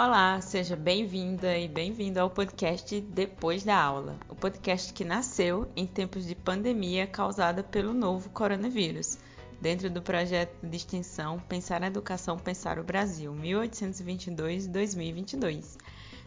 [0.00, 5.88] Olá, seja bem-vinda e bem-vindo ao podcast Depois da Aula, o podcast que nasceu em
[5.88, 9.18] tempos de pandemia causada pelo novo coronavírus,
[9.60, 15.76] dentro do projeto de extensão Pensar a Educação, Pensar o Brasil, 1822-2022.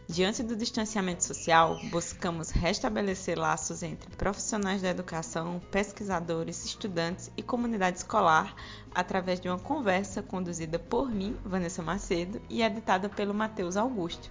[0.08, 7.98] Diante do distanciamento social, buscamos restabelecer laços entre profissionais da educação, pesquisadores, estudantes e comunidade
[7.98, 8.54] escolar
[8.94, 14.30] através de uma conversa conduzida por mim, Vanessa Macedo, e editada pelo Matheus Augusto.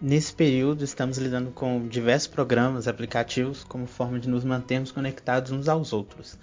[0.00, 5.68] Nesse período, estamos lidando com diversos programas, aplicativos, como forma de nos mantermos conectados uns
[5.68, 6.36] aos outros.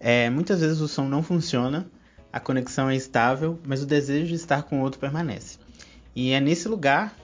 [0.00, 1.90] É, muitas vezes o som não funciona,
[2.32, 5.58] a conexão é estável, mas o desejo de estar com o outro permanece.
[6.14, 7.14] E é nesse lugar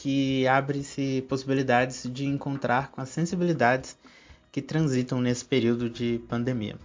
[0.00, 3.98] que abre-se possibilidades de encontrar com as sensibilidades
[4.50, 6.76] que transitam nesse período de pandemia.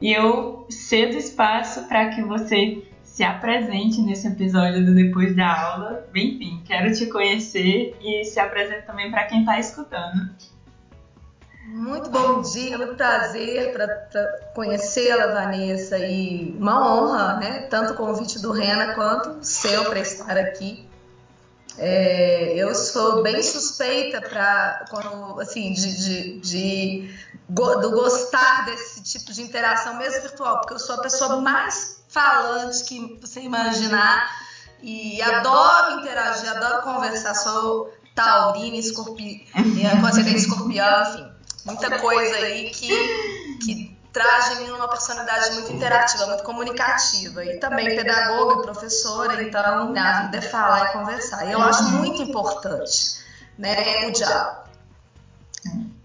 [0.00, 6.08] E eu cedo espaço para que você se apresente nesse episódio do Depois da Aula.
[6.14, 10.30] Enfim, quero te conhecer e se apresente também para quem está escutando.
[11.66, 17.66] Muito bom dia, muito prazer para conhecê-la, Vanessa, e uma honra, né?
[17.68, 20.91] Tanto o convite do Rena quanto o seu para estar aqui.
[21.78, 24.84] É, eu sou bem suspeita para
[25.40, 27.14] assim de, de, de
[27.48, 32.84] do gostar desse tipo de interação mesmo virtual, porque eu sou a pessoa mais falante
[32.84, 34.28] que você imaginar
[34.82, 37.34] e adoro interagir, adoro conversar.
[37.34, 41.32] Sou taurina, escorpi, com ascendente escorpião, enfim,
[41.64, 47.58] muita coisa aí que, que traz de mim uma personalidade muito interativa, muito comunicativa e
[47.58, 51.46] também pedagoga, professora, então minha vida é falar e conversar.
[51.46, 53.22] E eu acho muito importante
[53.58, 54.62] né, o diálogo.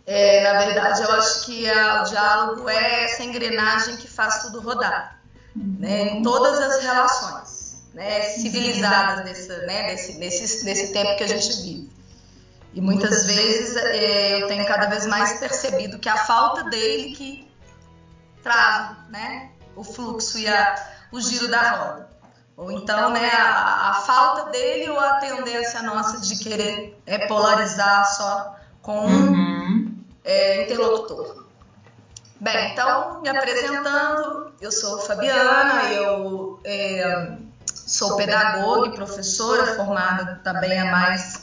[0.06, 4.62] É, na verdade, eu acho que a, o diálogo é essa engrenagem que faz tudo
[4.62, 5.20] rodar,
[5.54, 7.58] né, em todas as relações
[7.94, 11.98] né, civilizadas desse, né, desse, nesse, nesse tempo que a gente vive.
[12.74, 17.47] E muitas vezes é, eu tenho cada vez mais percebido que a falta dele que
[18.44, 20.76] trava né, o fluxo e a,
[21.12, 22.10] o giro da roda.
[22.58, 28.04] Ou então, né, a, a, falta dele ou a tendência nossa de querer é, polarizar
[28.16, 30.04] só com um uhum.
[30.24, 31.46] é, interlocutor.
[32.40, 37.38] Bem, então, me apresentando, eu sou Fabiana, eu é,
[37.74, 41.42] sou pedagoga e professora, formada também há mais,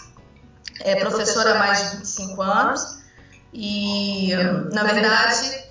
[0.81, 3.05] é, professora há mais de 25 anos.
[3.53, 4.34] E,
[4.72, 5.64] na verdade,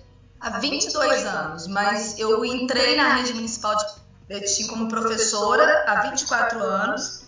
[0.44, 3.86] há 22 anos, mas eu entrei na rede municipal de
[4.28, 7.24] Betim como professora há 24 anos.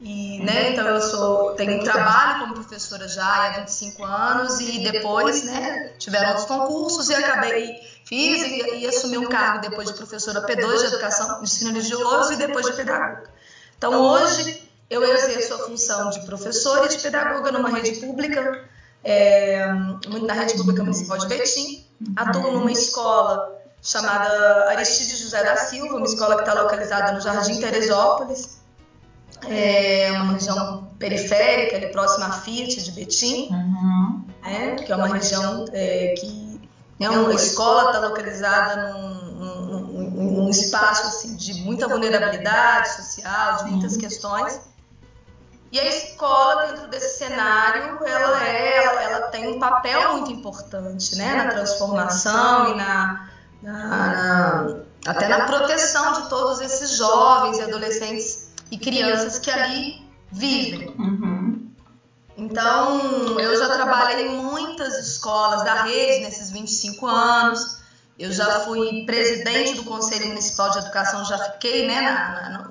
[0.00, 5.44] E, né, então eu sou, tenho trabalho como professora já há 25 anos e depois,
[5.44, 10.40] né, tiveram outros concursos e acabei, fiz e, e assumi um cargo depois de professora
[10.46, 13.30] P2 de Educação, Ensino Religioso e depois de pedagoga.
[13.76, 18.69] Então hoje eu exerço a função de professora e de pedagoga numa rede pública,
[19.04, 19.66] é,
[20.26, 26.06] na rede pública municipal de Betim, atuo numa escola chamada Aristide José da Silva, uma
[26.06, 28.60] escola que está localizada no Jardim Teresópolis,
[29.48, 34.24] é uma região periférica, ali próxima à Fiat de Betim, uhum.
[34.76, 36.60] que é uma região é, que
[37.00, 43.70] é uma escola está localizada num, num, num, espaço assim, de muita vulnerabilidade social, de
[43.70, 44.60] muitas questões.
[45.72, 51.16] E a escola, dentro desse cenário, ela, é, ela, ela tem um papel muito importante
[51.16, 53.30] né, na transformação e na,
[53.62, 54.76] na, na,
[55.06, 60.88] até na proteção de todos esses jovens e adolescentes e crianças que ali vivem.
[60.98, 61.70] Uhum.
[62.36, 67.80] Então, eu já trabalhei em muitas escolas da rede nesses 25 anos.
[68.18, 72.69] Eu já fui presidente do Conselho Municipal de Educação, já fiquei né, na, na,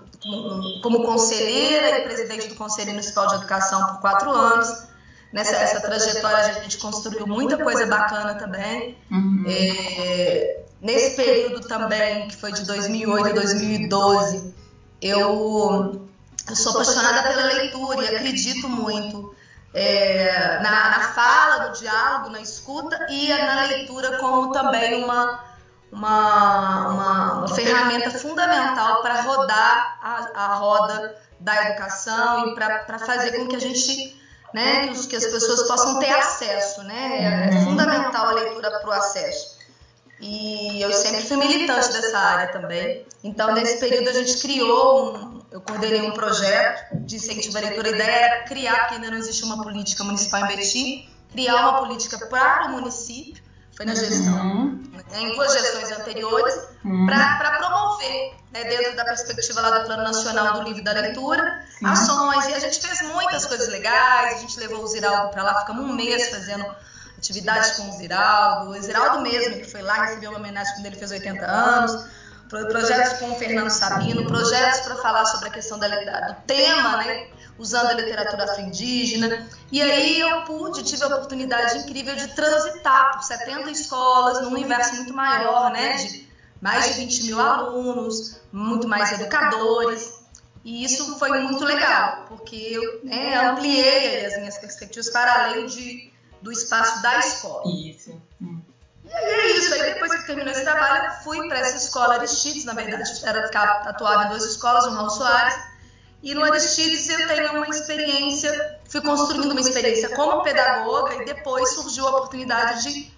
[0.81, 4.89] como conselheira e presidente do Conselho Municipal de Educação por quatro anos.
[5.31, 8.98] Nessa essa trajetória a gente construiu muita coisa bacana também.
[9.12, 9.45] Uhum.
[9.48, 14.54] É, nesse período também, que foi de 2008 a 2012,
[15.01, 16.10] eu,
[16.50, 19.36] eu sou apaixonada pela leitura e acredito muito
[19.74, 25.49] é, na, na fala, no diálogo, na escuta e na leitura como também uma
[25.91, 33.31] uma, uma, uma ferramenta fundamental para rodar a, a, roda da educação e para fazer
[33.33, 34.15] com que a gente,
[34.53, 37.50] né, que, os, que as pessoas possam ter acesso, né?
[37.51, 39.57] É, fundamental a leitura para o acesso.
[40.21, 43.06] E eu sempre fui militante dessa área também.
[43.24, 47.88] Então, nesse período, a gente criou, um, eu coordenei um projeto de incentivo à leitura.
[47.88, 51.80] A ideia era criar, porque ainda não existe uma política municipal em Betim, criar uma
[51.80, 53.38] política para o município
[53.79, 54.77] foi na gestão,
[55.13, 56.53] em duas gestões anteriores,
[56.83, 57.05] uhum.
[57.05, 61.85] para promover, né, dentro da perspectiva lá do Plano Nacional do Livro da Leitura, Sim.
[61.85, 62.45] ações.
[62.47, 65.85] E a gente fez muitas coisas legais, a gente levou o Ziraldo para lá, ficamos
[65.85, 66.65] um mês fazendo
[67.17, 68.71] atividades com o Ziraldo.
[68.71, 72.05] O Ziraldo mesmo, que foi lá, recebeu uma homenagem quando ele fez 80 anos.
[72.50, 77.28] Projetos com o Fernando Sabino, projetos para falar sobre a questão da, do tema, né?
[77.60, 79.48] usando a literatura afro-indígena.
[79.72, 84.96] E aí eu pude, tive a oportunidade incrível de transitar por 70 escolas, num universo
[84.96, 85.98] muito maior, né?
[85.98, 86.28] De
[86.62, 90.19] mais de 20 mil alunos, muito mais educadores.
[90.63, 96.12] E isso foi muito legal, porque eu né, ampliei as minhas perspectivas para além de,
[96.42, 97.63] do espaço da escola.
[97.66, 98.22] Isso.
[99.09, 99.73] E é isso.
[99.73, 103.45] Aí depois que terminou esse trabalho, fui para essa escola Aristides, na verdade, era
[103.89, 105.69] atuada em duas escolas, um Raul Soares
[106.21, 111.73] e no Aristides eu tenho uma experiência, fui construindo uma experiência como pedagoga e depois
[111.75, 113.13] surgiu a oportunidade de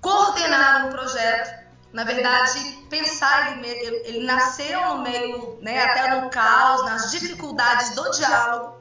[0.00, 1.62] coordenar um projeto.
[1.92, 3.68] Na verdade, pensar, ele,
[4.06, 8.80] ele nasceu no meio, né, até no caos, nas dificuldades do diálogo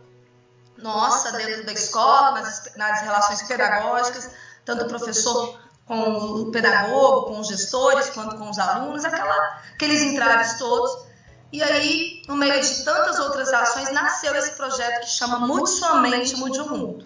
[0.77, 4.31] nossa dentro da escola, nas, nas relações pedagógicas,
[4.63, 5.59] tanto o professor
[5.91, 11.05] com o pedagogo, com os gestores, quanto com os alunos, aquela, aqueles entraves todos.
[11.51, 15.95] E aí, no meio de tantas outras ações, nasceu esse projeto que chama Mude Sua
[15.95, 17.05] Mente, Mude o Mundo.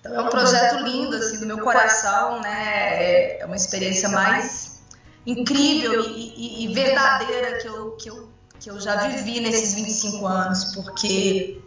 [0.00, 3.38] Então, é um projeto lindo, assim, do meu coração, né?
[3.38, 4.80] É uma experiência mais
[5.24, 8.28] incrível e, e, e verdadeira que eu, que, eu,
[8.58, 11.62] que eu já vivi nesses 25 anos, porque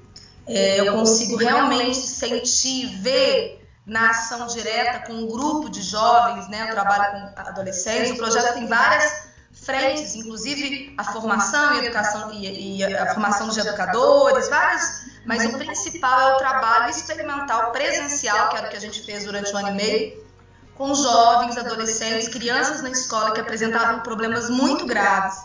[0.46, 3.61] é, eu consigo realmente sentir, ver
[3.92, 6.66] na ação direta com um grupo de jovens, né?
[6.70, 12.78] Eu trabalho com adolescentes, o projeto tem várias frentes, inclusive a formação e educação e,
[12.78, 14.82] e a formação dos educadores, vários,
[15.26, 19.26] mas o principal é o trabalho experimental presencial, que era o que a gente fez
[19.26, 20.26] durante um ano e meio,
[20.74, 25.38] com jovens, adolescentes, crianças na escola que apresentavam problemas muito graves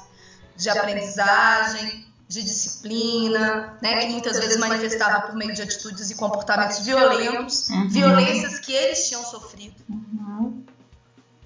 [0.54, 6.80] de aprendizagem, de disciplina, né, que muitas vezes manifestava por meio de atitudes e comportamentos
[6.80, 7.88] violentos, uhum.
[7.88, 9.76] violências que eles tinham sofrido.
[9.88, 10.64] Uhum.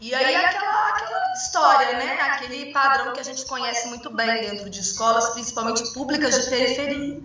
[0.01, 2.19] E aí aquela, aquela história, né?
[2.23, 7.21] Aquele padrão que a gente conhece muito bem dentro de escolas, principalmente públicas de periferia,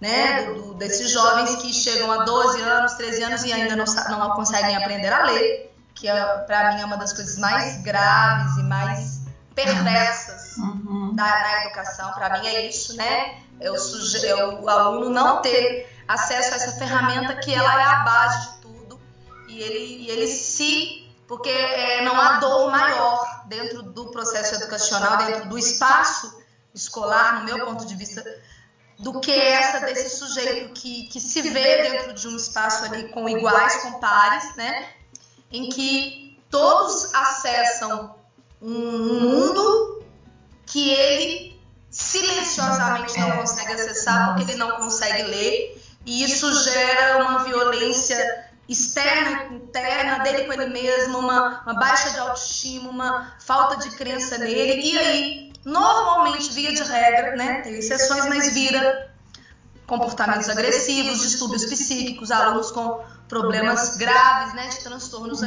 [0.00, 0.44] né?
[0.44, 4.76] Do, desses jovens que chegam a 12 anos, 13 anos e ainda não, não conseguem
[4.76, 9.20] aprender a ler, que é, para mim é uma das coisas mais graves e mais
[9.52, 10.99] perversas uhum.
[11.20, 12.12] Da, na educação.
[12.12, 13.42] Para mim é isso, né?
[13.60, 17.96] O, suje, é o aluno não ter acesso a essa ferramenta que ela é a
[17.96, 19.00] base de tudo
[19.48, 25.16] e ele, e ele se porque é, não há dor maior dentro do processo educacional,
[25.18, 26.42] dentro do espaço
[26.74, 28.24] escolar, no meu ponto de vista,
[28.98, 33.28] do que essa desse sujeito que, que se vê dentro de um espaço ali com
[33.28, 34.88] iguais, com pares, né?
[35.52, 38.16] Em que todos acessam
[38.60, 39.99] um mundo
[44.40, 50.66] porque ele não consegue ler, e isso gera uma violência externa interna dele com ele
[50.66, 54.80] mesmo, uma, uma baixa de autoestima, uma falta de crença nele.
[54.80, 59.10] E aí, normalmente, via de regra, né, tem exceções, mas vira
[59.86, 65.40] comportamentos agressivos, distúrbios psíquicos, alunos com problemas graves, né, de transtornos.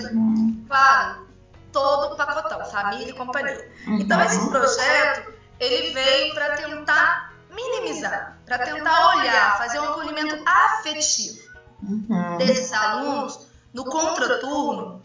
[0.67, 1.27] Claro,
[1.71, 3.71] todo o pacotão, família e companhia.
[3.87, 11.39] Então, esse projeto, ele veio para tentar minimizar, para tentar olhar, fazer um acolhimento afetivo
[11.81, 12.37] uhum.
[12.37, 13.39] desses alunos
[13.73, 15.01] no contraturno.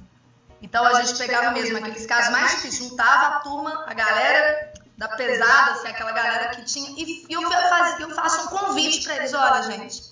[0.61, 5.09] Então a gente pegava mesmo aqueles casos mais difíceis, juntava a turma, a galera da
[5.09, 9.33] pesada, assim, aquela galera que tinha, e eu, fazia, eu faço um convite para eles:
[9.33, 10.02] olha, gente,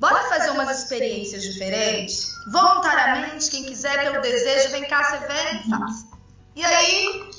[0.00, 5.70] bora fazer umas experiências diferentes, voluntariamente, quem quiser, pelo desejo, vem cá, você vem e
[5.70, 6.06] faz.
[6.56, 7.30] E aí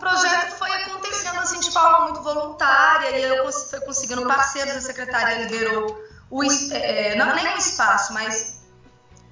[0.00, 5.44] projeto foi acontecendo assim de forma muito voluntária, e eu fui conseguindo parceiros, a secretaria
[5.44, 5.96] liberou
[6.30, 6.42] o,
[6.72, 8.60] é, não nem o espaço, mas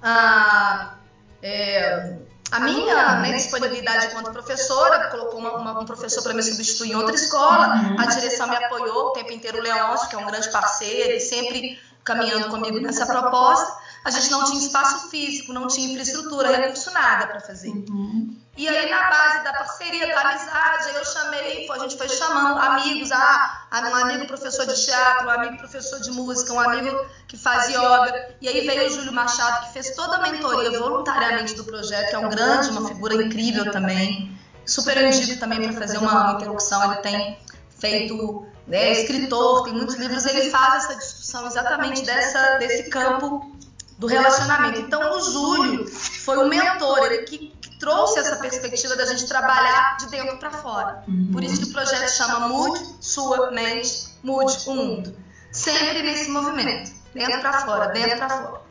[0.01, 0.93] a,
[1.41, 2.17] é,
[2.51, 6.95] a minha né, disponibilidade enquanto professora, colocou uma, uma, um professor para me substituir em
[6.95, 10.49] outra escola, a direção me apoiou o tempo inteiro, o Leôncio, que é um grande
[10.49, 13.77] parceiro, e sempre caminhando comigo nessa proposta.
[14.03, 17.69] A gente não tinha espaço físico, não tinha infraestrutura, recurso nada para fazer.
[17.69, 18.35] Uhum.
[18.59, 23.09] E aí, na base da parceria, da amizade, eu chamei, a gente foi chamando amigos,
[23.09, 27.69] ah, um amigo professor de teatro, um amigo professor de música, um amigo que faz
[27.69, 28.35] yoga.
[28.41, 32.15] E aí veio o Júlio Machado, que fez toda a mentoria voluntariamente do projeto, que
[32.15, 34.37] é um grande, uma figura incrível também.
[34.65, 36.83] Super indico também para fazer uma interlocução.
[36.83, 37.39] Ele tem
[37.79, 43.55] feito, né, escritor, tem muitos livros, ele faz essa discussão exatamente dessa, desse campo
[43.97, 44.81] do relacionamento.
[44.81, 50.09] Então, o Júlio foi o mentor, ele que trouxe essa perspectiva da gente trabalhar de
[50.09, 51.03] dentro para fora.
[51.07, 51.29] Uhum.
[51.31, 55.15] Por isso que o projeto chama Mude Sua Mente, Mude o Mundo.
[55.51, 58.61] Sempre nesse movimento, dentro para fora, dentro para fora.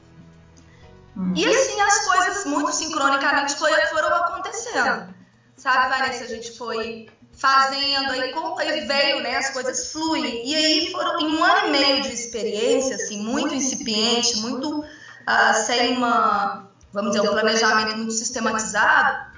[1.16, 1.32] Uhum.
[1.34, 5.14] E assim as coisas muito sincronicamente foram acontecendo.
[5.56, 10.46] Sabe, Vanessa, a gente foi fazendo, aí, aí veio, né, as coisas fluem.
[10.46, 15.66] E aí foram em um ano e meio de experiência, assim, muito incipiente, muito uh,
[15.66, 16.67] sem uma,
[16.98, 19.28] vamos dizer, um planejamento muito sistematizado,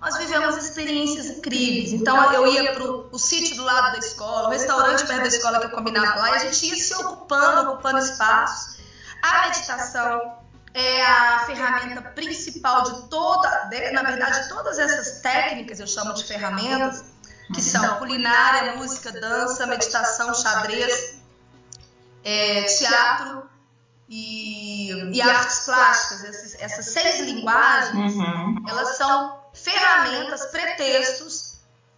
[0.00, 1.92] nós vivemos experiências incríveis.
[1.92, 5.60] Então eu ia para o sítio do lado da escola, o restaurante perto da escola
[5.60, 8.78] que eu combinava lá, e a gente ia se ocupando, ocupando espaços.
[9.22, 10.38] A meditação
[10.72, 17.04] é a ferramenta principal de toda, na verdade, todas essas técnicas eu chamo de ferramentas,
[17.52, 21.16] que são culinária, música, dança, meditação, xadrez,
[22.22, 23.53] é, teatro
[24.16, 26.24] e, e, artes plásticas.
[26.24, 28.64] Essas, essas seis linguagens, uhum.
[28.68, 31.56] elas são ferramentas, pretextos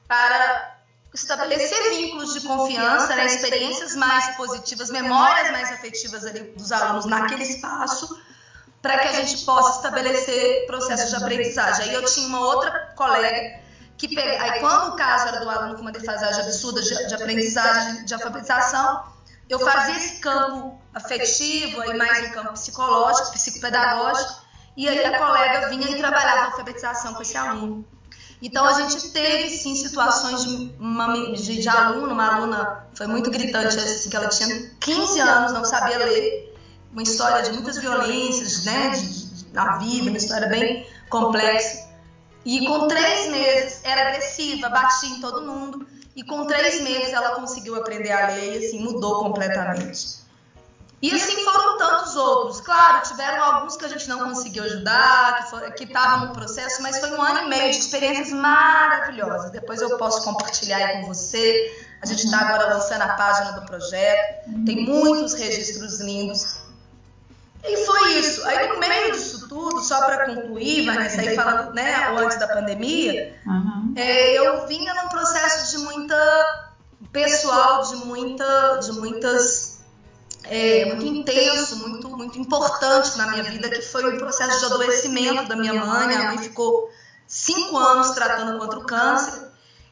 [0.08, 0.76] para
[1.12, 7.42] estabelecer vínculos de confiança, né, experiências mais positivas, memórias mais afetivas ali dos alunos naquele
[7.42, 8.18] espaço,
[8.80, 11.88] para que a gente possa estabelecer processos de aprendizagem.
[11.88, 13.60] Aí eu tinha uma outra colega
[13.96, 17.14] que pega, aí quando o caso era do aluno com uma defasagem absurda de, de
[17.14, 19.15] aprendizagem, de alfabetização,
[19.48, 24.42] eu fazia esse campo afetivo e mais um campo psicológico, psicopedagógico,
[24.76, 27.84] e aí a colega vinha e trabalhava a alfabetização com esse aluno.
[28.42, 33.30] Então a gente teve sim situações de, uma, de, de aluno, uma aluna foi muito
[33.30, 36.54] gritante assim, que ela tinha 15 anos, não sabia ler,
[36.92, 41.86] uma história de muitas violências, né, de, na vida, uma história bem complexa.
[42.44, 45.86] E com três meses era agressiva, batia em todo mundo.
[46.16, 50.24] E com três meses ela conseguiu aprender a ler e assim mudou completamente.
[51.02, 52.60] E assim foram tantos outros.
[52.62, 55.46] Claro, tiveram alguns que a gente não conseguiu ajudar,
[55.76, 59.50] que estavam no processo, mas foi um ano e meio de experiências maravilhosas.
[59.50, 61.86] Depois eu posso compartilhar aí com você.
[62.00, 64.50] A gente está agora lançando a página do projeto.
[64.64, 66.64] Tem muitos registros lindos.
[67.62, 68.46] E foi isso.
[68.46, 73.34] Aí no meio disso tudo, só para concluir, Vanessa, aí falando, né, antes da pandemia,
[73.46, 73.92] uhum.
[73.96, 75.55] é, eu vinha num processo
[76.06, 76.70] muita
[77.12, 79.80] pessoal, de muita, de muitas,
[80.44, 85.48] é, muito intenso, muito, muito importante na minha vida, que foi o processo de adoecimento
[85.48, 86.06] da minha mãe.
[86.06, 86.90] Minha mãe ficou
[87.26, 89.46] cinco anos tratando contra o câncer.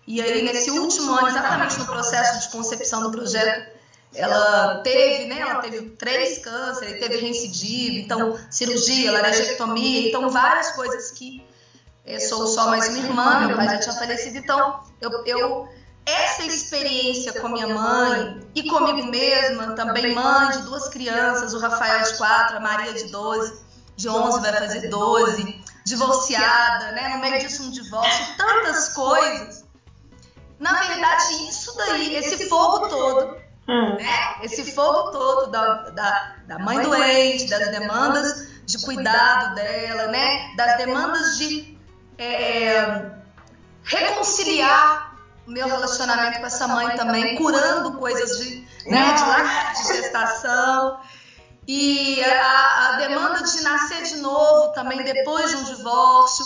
[0.06, 3.74] E aí, nesse último ano, exatamente no processo de concepção do projeto,
[4.14, 5.40] ela teve, né?
[5.40, 11.44] Ela teve três cânceres, teve reincidiva, então cirurgia, laringectomia, então várias coisas que
[12.06, 15.68] eu sou só mais uma irmã, meu pai já tinha falecido, então eu, eu
[16.06, 22.02] essa experiência com minha mãe e comigo mesma, também mãe de duas crianças, o Rafael
[22.04, 23.64] de 4, a Maria de 12,
[23.96, 27.08] de 11 vai fazer 12, divorciada, né?
[27.08, 29.64] No meio disso um divórcio, tantas coisas.
[30.58, 33.96] Na verdade, isso daí, esse fogo todo, Hum.
[33.96, 34.36] Né?
[34.42, 40.54] Esse fogo todo da, da, da mãe doente, das demandas de cuidado dela, né?
[40.54, 41.78] das demandas de
[42.18, 43.10] é,
[43.82, 45.13] reconciliar
[45.46, 50.98] meu relacionamento com essa mãe também, curando coisas de, né, de, de gestação.
[51.66, 56.44] E a, a, demanda de nascer de novo também depois de um divórcio.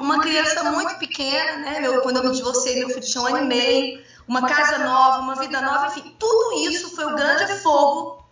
[0.00, 1.80] Uma criança muito pequena, né?
[1.80, 5.20] Meu, quando eu me divorciei, meu filho tinha um ano e meio uma casa nova,
[5.20, 8.24] uma vida nova, enfim, tudo isso foi o grande fogo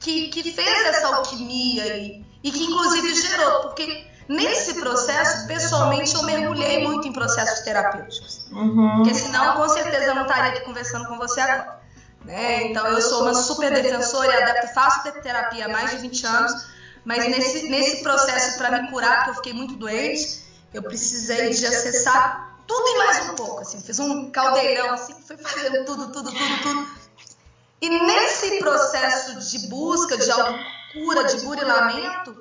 [0.00, 6.22] que, que fez essa alquimia aí, e que inclusive gerou, porque nesse processo, pessoalmente, eu
[6.22, 8.46] mergulhei muito em processos terapêuticos.
[8.52, 8.96] Uhum.
[8.96, 11.78] Porque senão, com certeza, eu não estaria aqui conversando com você agora.
[12.24, 12.66] Né?
[12.66, 16.66] Então, eu sou uma super defensora e adepta, faço terapia há mais de 20 anos,
[17.04, 20.44] mas nesse, nesse processo para me curar, porque eu fiquei muito doente,
[20.74, 25.38] eu precisei de acessar tudo e mais um pouco, assim, fiz um caldeirão, assim, fui
[25.38, 26.88] fazendo tudo, tudo, tudo, tudo.
[27.80, 32.37] E nesse processo de busca, de autocura, de burilamento,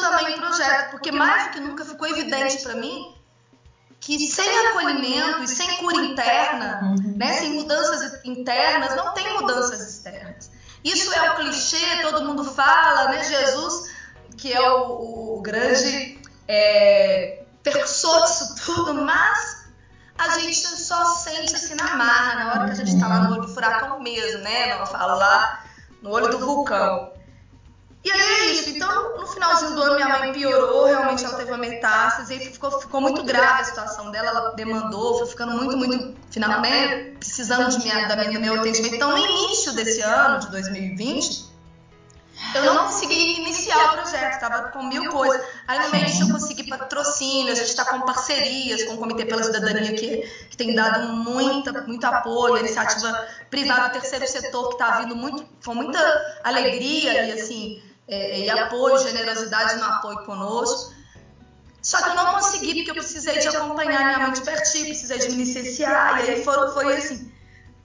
[0.00, 3.14] também o projeto, porque mais do que nunca ficou evidente para mim
[4.00, 10.50] que sem acolhimento e sem cura interna, né, sem mudanças internas, não tem mudanças externas.
[10.84, 13.24] Isso é o clichê, todo mundo fala, né?
[13.24, 13.90] Jesus,
[14.36, 19.66] que é o, o grande é, percussor disso tudo, mas
[20.16, 23.32] a gente só sente assim na marra, na hora que a gente está lá no
[23.32, 24.78] olho do furacão mesmo, né?
[24.78, 25.64] Não falo lá
[26.00, 27.12] no olho do vulcão.
[28.04, 28.70] E aí é isso.
[28.70, 32.80] Então, no finalzinho do ano, minha mãe piorou, realmente ela teve uma metástase, e ficou,
[32.80, 37.70] ficou muito grave a situação dela, ela demandou, foi ficando muito, muito, final, né, precisando
[37.70, 38.94] de minha, da minha, do meu atendimento.
[38.94, 41.48] Então, no início desse ano, de 2020,
[42.54, 45.44] eu não consegui iniciar o projeto, estava com mil coisas.
[45.66, 49.26] Aí no meio disso eu consegui patrocínio, a gente está com parcerias com o Comitê
[49.26, 54.68] pela Cidadania, que, que tem dado muita, muito apoio, a iniciativa privada, o terceiro setor,
[54.68, 55.98] que está vindo muito, com muita
[56.44, 60.94] alegria e assim, é, e apoio, generosidade no apoio conosco.
[61.80, 65.18] Só que eu não consegui, porque eu precisei de acompanhar minha mãe de pertinho, precisei
[65.18, 67.32] de me licenciar, e aí foram, foi assim,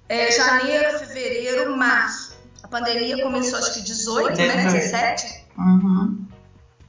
[0.10, 2.34] é, janeiro, fevereiro, março
[2.74, 4.66] pandemia começou acho que 18, né?
[4.66, 5.46] 17.
[5.60, 6.26] Uhum.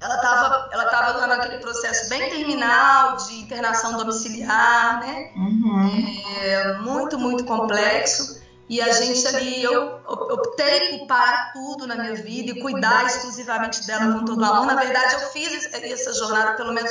[0.00, 5.30] Ela estava ela tava naquele processo bem terminal de internação domiciliar, né?
[5.36, 6.22] Uhum.
[6.42, 8.42] É, muito, muito complexo.
[8.68, 13.86] E a gente ali, eu optei por parar tudo na minha vida e cuidar exclusivamente
[13.86, 14.66] dela com todo o amor.
[14.66, 16.90] Na verdade, eu fiz essa jornada, pelo menos.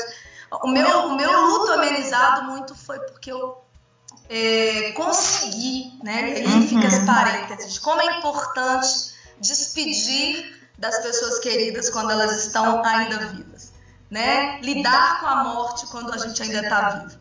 [0.62, 3.58] O meu, o meu luto amenizado muito foi porque eu
[4.30, 6.42] é, conseguir, né?
[6.42, 7.06] E aí fica esse uhum.
[7.06, 13.74] parênteses, como é importante despedir das pessoas queridas quando elas estão ainda vivas,
[14.10, 14.60] né?
[14.62, 17.20] Lidar com a morte quando a gente ainda está vivo,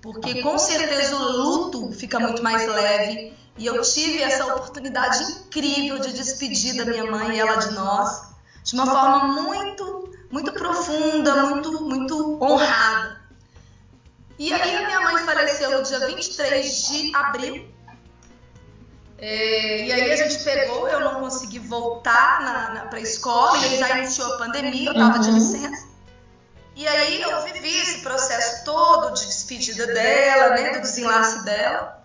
[0.00, 3.43] porque com certeza o luto fica muito mais leve.
[3.56, 8.22] E eu tive essa oportunidade incrível de despedir da minha mãe e ela de nós,
[8.64, 13.22] de uma forma muito, muito profunda, muito, muito honrada.
[14.38, 17.74] E aí a minha mãe faleceu no dia 23 de abril.
[19.18, 23.78] É, e aí a gente pegou, eu não consegui voltar para a escola, e aí
[23.78, 25.34] já iniciou a pandemia, eu estava de uhum.
[25.36, 25.88] licença.
[26.74, 32.03] E aí eu vivi esse processo todo de despedida dela, né, do desenlace dela.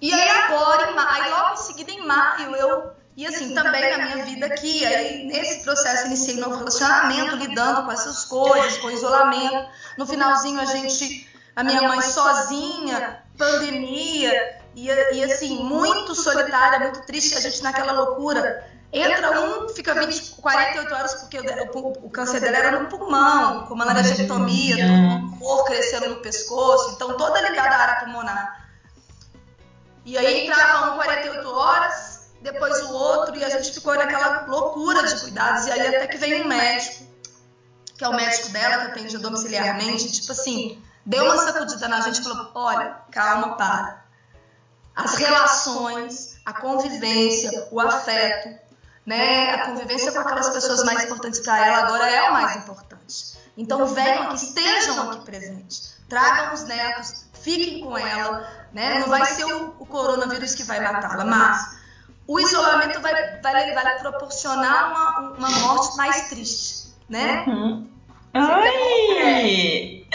[0.00, 4.04] E aí agora, em maio, logo em seguida em maio, eu e assim, também na
[4.04, 8.88] minha vida aqui, aí nesse processo iniciei um novo relacionamento, lidando com essas coisas, com
[8.92, 9.68] isolamento.
[9.96, 17.04] No finalzinho a gente, a minha mãe sozinha, pandemia, e, e assim, muito solitária, muito
[17.06, 18.64] triste, a gente naquela loucura.
[18.92, 23.74] Entra um, fica 20, 48 horas, porque o, o câncer dela era no pulmão, com
[23.74, 28.67] uma laringectomia, todo um cor crescendo no pescoço, então toda ligada à área pulmonar.
[30.08, 35.06] E aí entrava um 48 horas, depois o outro, e a gente ficou naquela loucura
[35.06, 35.66] de cuidados.
[35.66, 37.04] E aí até que veio um médico,
[37.94, 42.22] que é o médico dela, que atende domiciliarmente, tipo assim, deu uma sacudida na gente
[42.22, 44.02] e falou: olha, calma, para.
[44.96, 48.58] As relações, a convivência, o afeto,
[49.04, 53.36] né, a convivência com aquelas pessoas mais importantes para ela agora é o mais importante.
[53.58, 59.00] Então venham aqui, estejam aqui presentes, tragam os netos, fiquem com ela, né?
[59.00, 61.78] Não vai ser o, o coronavírus que vai matá-la, mas
[62.26, 67.44] o isolamento vai, vai, vai proporcionar uma, uma morte mais triste, né?
[67.46, 67.88] Uhum.
[68.34, 70.06] Oi!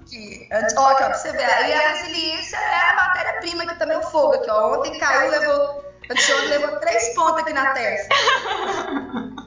[0.00, 1.40] Aqui, ó, aqui, ó, pra você ver.
[1.40, 4.78] E a resiliência é a matéria-prima que também é o fogo aqui, ó.
[4.78, 5.84] Ontem caiu, levou.
[6.10, 8.14] Anteontem levou três pontos aqui na testa.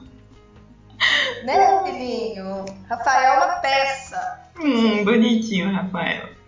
[1.44, 2.64] né, filhinho?
[2.88, 4.40] Rafael é uma peça.
[4.58, 6.39] Hum, bonitinho, Rafael.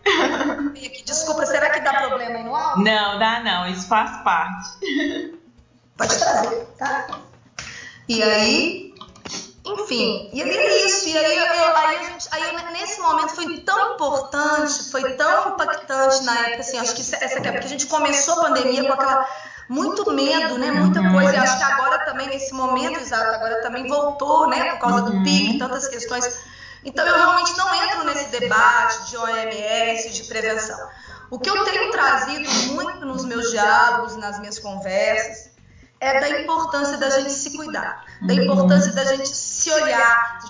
[1.04, 2.84] Desculpa, será que dá problema aí no áudio?
[2.84, 4.70] Não, dá não, isso faz parte.
[5.96, 7.06] Pode trazer, tá?
[8.08, 8.94] E aí,
[9.64, 11.08] enfim, e aí é isso.
[11.08, 15.50] E aí, eu, aí, a gente, aí eu, nesse momento foi tão importante, foi tão
[15.50, 18.92] impactante na época, assim, acho que essa época que a gente começou a pandemia com
[18.92, 19.26] aquela
[19.68, 20.70] muito medo, né?
[20.70, 21.12] Muita uhum.
[21.12, 21.32] coisa.
[21.32, 24.72] E acho que agora também, nesse momento exato, agora também voltou, né?
[24.72, 26.51] Por causa do PIC, tantas questões
[26.84, 30.78] então, eu realmente não entro nesse debate de OMS, de prevenção.
[31.30, 35.52] O que eu tenho trazido muito nos meus diálogos, nas minhas conversas,
[35.98, 40.40] é da importância da gente se cuidar, da importância da gente se olhar,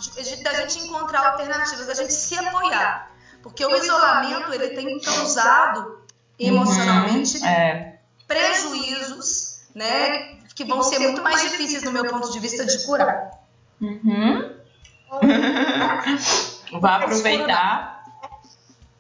[0.43, 3.11] da gente encontrar alternativas, da gente se apoiar.
[3.43, 6.03] Porque o isolamento ele tem causado
[6.39, 7.99] emocionalmente uhum, é.
[8.27, 13.31] prejuízos, né, que vão ser muito mais difíceis no meu ponto de vista de curar.
[13.81, 14.52] Uhum.
[16.73, 18.05] Vou aproveitar.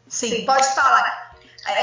[0.08, 1.32] Sim, pode falar.
[1.66, 1.82] É,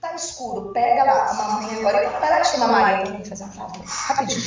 [0.00, 2.10] tá escuro, pega lá a mamãe agora.
[2.20, 3.82] Lá chamar a Maria pra mim fazer um favor.
[3.86, 4.40] Rapidinho.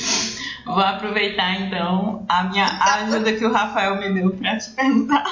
[0.65, 5.23] Vou aproveitar então a minha ajuda que o Rafael me deu pra te perguntar.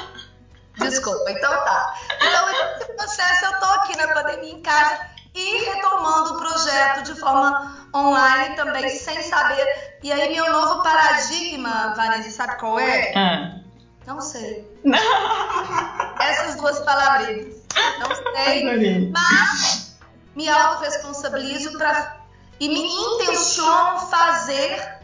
[0.78, 1.96] Desculpa, então tá.
[2.16, 5.00] Então, esse processo eu tô aqui na pandemia em casa
[5.36, 9.91] e retomando o projeto de forma online também, sem saber.
[10.04, 13.14] E aí, meu novo paradigma, Vanessa, sabe qual é?
[13.16, 13.60] Ah.
[14.08, 14.68] Não sei.
[16.20, 17.56] Essas duas palavrinhas.
[18.00, 19.12] Não sei.
[19.12, 19.98] Mas
[20.36, 22.20] me autorresponsabilizo para
[22.60, 25.00] e me intenciono fazer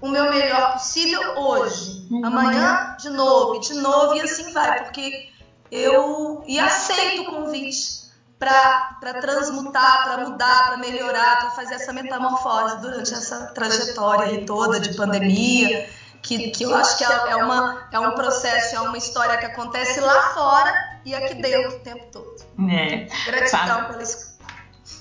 [0.00, 2.06] o meu melhor possível hoje.
[2.10, 2.24] Uhum.
[2.24, 5.30] Amanhã, de novo, de novo, e assim vai, porque
[5.70, 7.99] eu e aceito o convite
[8.40, 14.96] para transmutar, para mudar, para melhorar, para fazer essa metamorfose durante essa trajetória toda de
[14.96, 15.86] pandemia,
[16.22, 19.44] que, que eu acho que é, é, uma, é um processo, é uma história que
[19.44, 20.72] acontece lá fora
[21.04, 22.36] e aqui dentro o tempo todo.
[22.70, 23.06] É.
[23.26, 24.30] Gratidão pela escuta.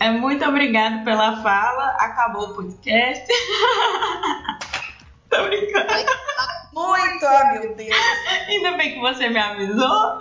[0.01, 1.91] É, muito obrigado pela fala.
[1.99, 3.25] Acabou o podcast.
[5.29, 5.93] Tô brincando.
[6.79, 7.89] Muito, ah, meu Deus.
[8.47, 10.17] Ainda bem que você me avisou.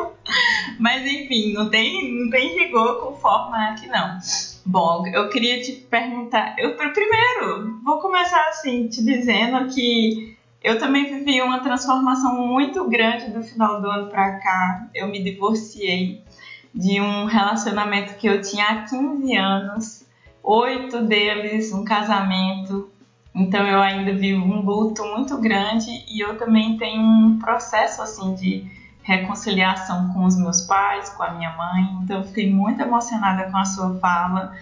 [0.80, 4.18] Mas enfim, não tem, não tem rigor com forma aqui não.
[4.64, 6.54] Bom, eu queria te perguntar.
[6.56, 13.30] Eu primeiro vou começar assim te dizendo que eu também vivi uma transformação muito grande
[13.30, 14.88] do final do ano para cá.
[14.94, 16.22] Eu me divorciei
[16.74, 20.06] de um relacionamento que eu tinha há 15 anos,
[20.42, 22.90] oito deles um casamento.
[23.34, 28.34] Então eu ainda vivo um luto muito grande e eu também tenho um processo assim
[28.34, 28.66] de
[29.02, 31.98] reconciliação com os meus pais, com a minha mãe.
[32.02, 34.52] Então eu fiquei muito emocionada com a sua fala,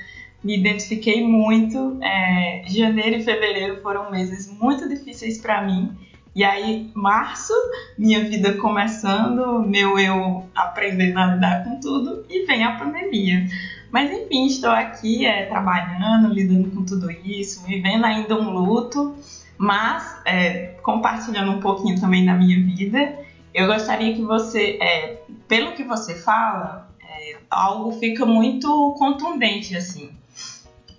[0.42, 1.98] me identifiquei muito.
[2.00, 5.92] É, janeiro e fevereiro foram meses muito difíceis para mim.
[6.34, 7.52] E aí, março,
[7.98, 13.46] minha vida começando, meu eu aprendendo a lidar com tudo, e vem a pandemia.
[13.90, 19.16] Mas enfim, estou aqui é, trabalhando, lidando com tudo isso, vivendo ainda um luto,
[19.58, 23.18] mas é, compartilhando um pouquinho também da minha vida.
[23.52, 30.10] Eu gostaria que você, é, pelo que você fala, é, algo fica muito contundente assim.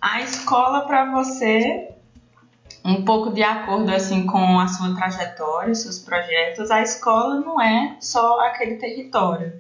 [0.01, 1.91] A escola para você,
[2.83, 7.95] um pouco de acordo assim com a sua trajetória, seus projetos, a escola não é
[8.01, 9.53] só aquele território,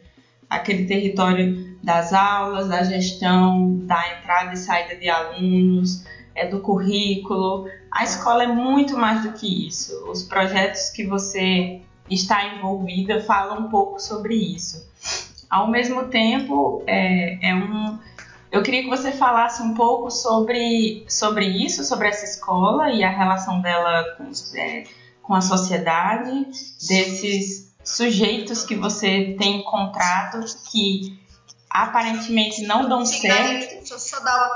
[0.49, 7.67] aquele território das aulas, da gestão, da entrada e saída de alunos, é do currículo.
[7.91, 9.93] A escola é muito mais do que isso.
[10.09, 14.89] Os projetos que você está envolvida fala um pouco sobre isso.
[15.49, 17.97] Ao mesmo tempo, é, é um,
[18.51, 23.09] eu queria que você falasse um pouco sobre, sobre isso, sobre essa escola e a
[23.09, 24.83] relação dela com, é,
[25.23, 26.47] com a sociedade,
[26.87, 31.20] desses sujeitos que você tem encontrado que
[31.73, 33.75] aparentemente não dão certo.
[33.75, 34.55] Deixa eu só dar uma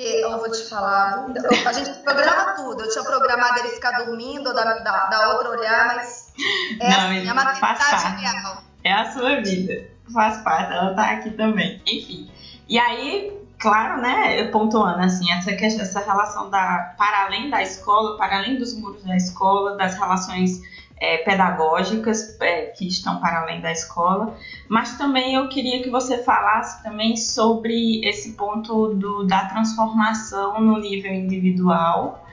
[0.00, 1.26] que eu vou te falar.
[1.66, 2.82] A gente programa tudo.
[2.82, 6.32] Eu tinha programado ele ficar dormindo, da, da, da outra olhar, mas
[6.80, 8.62] é não, assim, a maternidade real.
[8.82, 9.88] É a sua vida.
[10.12, 11.80] Faz parte, ela tá aqui também.
[11.86, 12.30] Enfim.
[12.68, 18.16] E aí, claro, né, pontuando assim, essa questão, essa relação da para além da escola,
[18.16, 20.60] para além dos muros da escola, das relações
[21.00, 24.36] é, pedagógicas é, que estão para além da escola,
[24.68, 30.78] mas também eu queria que você falasse também sobre esse ponto do, da transformação no
[30.78, 32.26] nível individual,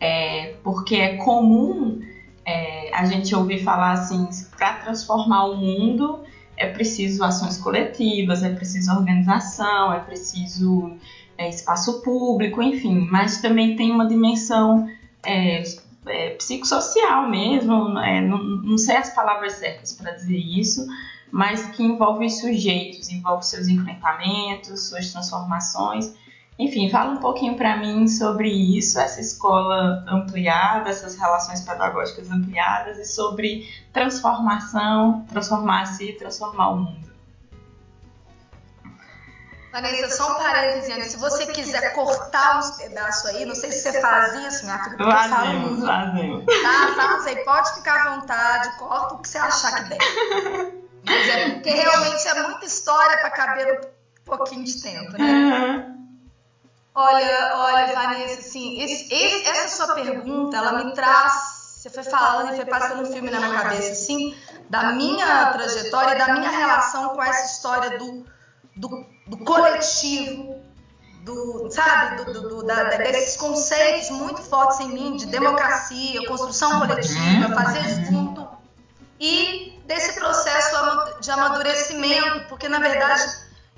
[0.00, 2.00] é, porque é comum
[2.46, 6.24] é, a gente ouvir falar assim, para transformar o mundo
[6.56, 10.96] é preciso ações coletivas, é preciso organização, é preciso
[11.36, 14.88] é, espaço público, enfim, mas também tem uma dimensão
[15.24, 15.62] é,
[16.06, 20.86] é, psicossocial mesmo, é, não, não, sei as palavras certas para dizer isso,
[21.30, 26.14] mas que envolve sujeitos, envolve seus enfrentamentos, suas transformações.
[26.58, 32.98] Enfim, fala um pouquinho para mim sobre isso, essa escola ampliada, essas relações pedagógicas ampliadas
[32.98, 37.13] e sobre transformação, transformar-se e transformar o mundo.
[39.74, 41.10] Vanessa, só um parêntese antes.
[41.10, 44.96] Se você quiser cortar uns pedaços aí, não sei se você faz isso, minha filha,
[44.96, 45.84] porque eu falo muito.
[45.84, 46.44] Fazemos.
[46.44, 47.36] Tá, faz aí.
[47.44, 49.98] Pode ficar à vontade, corta o que você achar que der.
[51.04, 55.24] Mas é porque realmente é muita história para caber um pouquinho de tempo, né?
[55.24, 55.94] Uhum.
[56.94, 62.52] Olha, olha, Vanessa, assim, esse, esse, essa sua pergunta, ela me traz você foi falando
[62.52, 64.34] e foi passando um filme na minha cabeça, assim,
[64.70, 68.24] da minha trajetória e da minha relação com essa história do,
[68.74, 70.62] do do coletivo,
[71.22, 76.78] do, sabe, do, do, do, da, desses conceitos muito fortes em mim de democracia, construção
[76.80, 78.46] coletiva, fazer junto
[79.18, 83.22] e desse processo de amadurecimento, porque na verdade,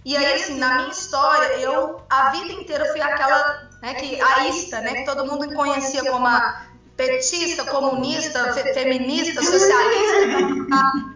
[0.04, 4.48] e aí assim, na minha história, eu a vida inteira fui aquela, né, que a
[4.48, 6.66] ista, né, que todo mundo conhecia como a
[6.96, 10.66] petista, comunista, fe, feminista, socialista,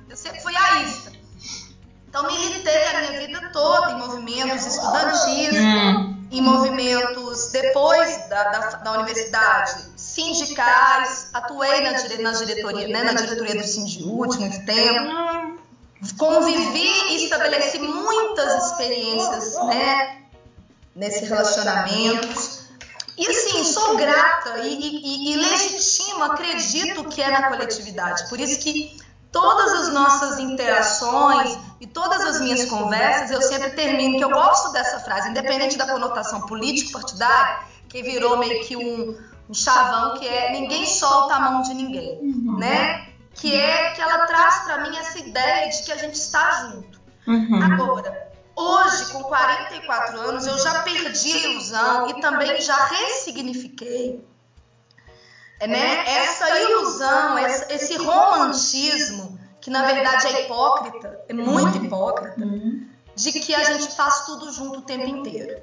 [0.09, 1.10] eu sempre fui a ista.
[2.11, 6.27] Então, militei a minha vida toda em movimentos estudantis, hum.
[6.29, 13.13] em movimentos depois da, da, da, universidade, sindicais, atuei na, dire, na diretoria, né, na
[13.13, 15.61] diretoria do Sindiúte muito tempo,
[16.19, 20.23] convivi e estabeleci muitas experiências né,
[20.97, 22.29] nesse relacionamento.
[23.17, 28.29] E assim, sou grata e, e, e legitimo, acredito que é na coletividade.
[28.29, 28.99] Por isso que
[29.31, 34.71] todas as nossas interações, e todas as minhas conversas eu sempre termino, que eu gosto
[34.71, 40.53] dessa frase, independente da conotação político-partidária, que virou meio que um, um chavão que é
[40.53, 42.59] ninguém solta a mão de ninguém, uhum.
[42.59, 43.09] né?
[43.33, 47.01] Que é que ela traz para mim essa ideia de que a gente está junto.
[47.27, 47.63] Uhum.
[47.63, 54.23] Agora, hoje, com 44 anos, eu já perdi a ilusão e também já ressignifiquei
[55.67, 56.05] né?
[56.07, 62.47] essa ilusão, esse romantismo que na verdade é hipócrita, é muito hipócrita,
[63.15, 65.63] de que a gente faz tudo junto o tempo inteiro.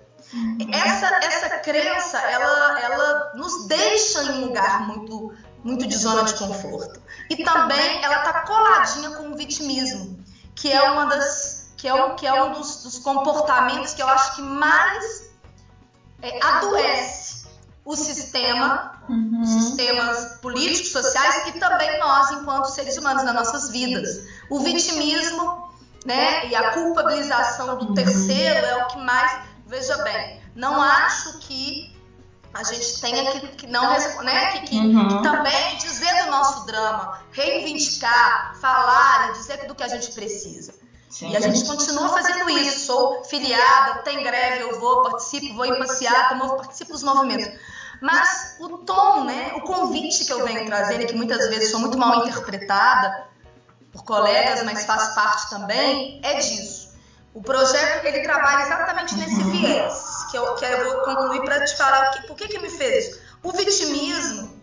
[0.71, 5.33] Essa, essa crença, ela, ela nos deixa em um lugar muito,
[5.63, 7.01] muito de zona de conforto.
[7.29, 10.19] E também ela está coladinha com o vitimismo,
[10.53, 14.07] que é uma das, que é um, que é um dos, dos comportamentos que eu
[14.07, 15.31] acho que mais
[16.21, 17.46] é, adoece
[17.87, 19.45] o sistema uhum.
[19.45, 24.25] sistemas políticos, sociais e também nós, enquanto seres humanos, nas nossas vidas.
[24.49, 25.71] O vitimismo
[26.05, 29.39] né, e a culpabilização do terceiro é o que mais.
[29.65, 31.95] Veja bem, não acho que
[32.53, 33.89] a gente tenha que, que não
[34.21, 35.07] né, que, que, uhum.
[35.07, 40.73] que, também dizer do nosso drama, reivindicar, falar e dizer do que a gente precisa.
[41.09, 41.29] Sim.
[41.29, 42.87] E a gente continua fazendo isso.
[42.87, 47.47] Sou filiada, tem greve, eu vou, participo, vou em passeata, participo dos movimentos.
[48.01, 51.97] Mas o tom, né, o convite que eu venho trazendo, que muitas vezes sou muito
[51.97, 53.27] mal interpretada
[53.91, 56.95] por colegas, mas faz parte também, é disso.
[57.33, 61.75] O projeto ele trabalha exatamente nesse viés, que eu, que eu vou concluir para te
[61.75, 63.21] falar o que, por que, que me fez isso.
[63.43, 64.57] O vitimismo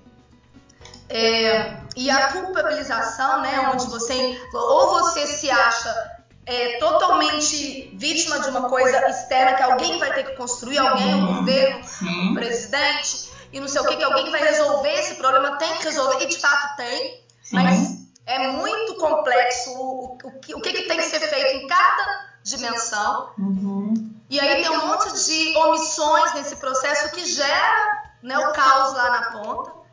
[1.08, 6.13] é, e a culpabilização, né, onde você ou você se acha
[6.46, 11.37] é, totalmente vítima de uma coisa externa que alguém vai ter que construir, alguém, o
[11.37, 11.85] governo,
[12.30, 15.85] o presidente, e não sei o que, que alguém vai resolver esse problema, tem que
[15.85, 20.83] resolver, e de fato tem, mas é muito complexo o, o, que, o que, que
[20.83, 23.30] tem que ser feito em cada dimensão.
[23.38, 24.14] Uhum.
[24.28, 29.11] E aí tem um monte de omissões nesse processo que gera né, o caos lá
[29.11, 29.83] na ponta.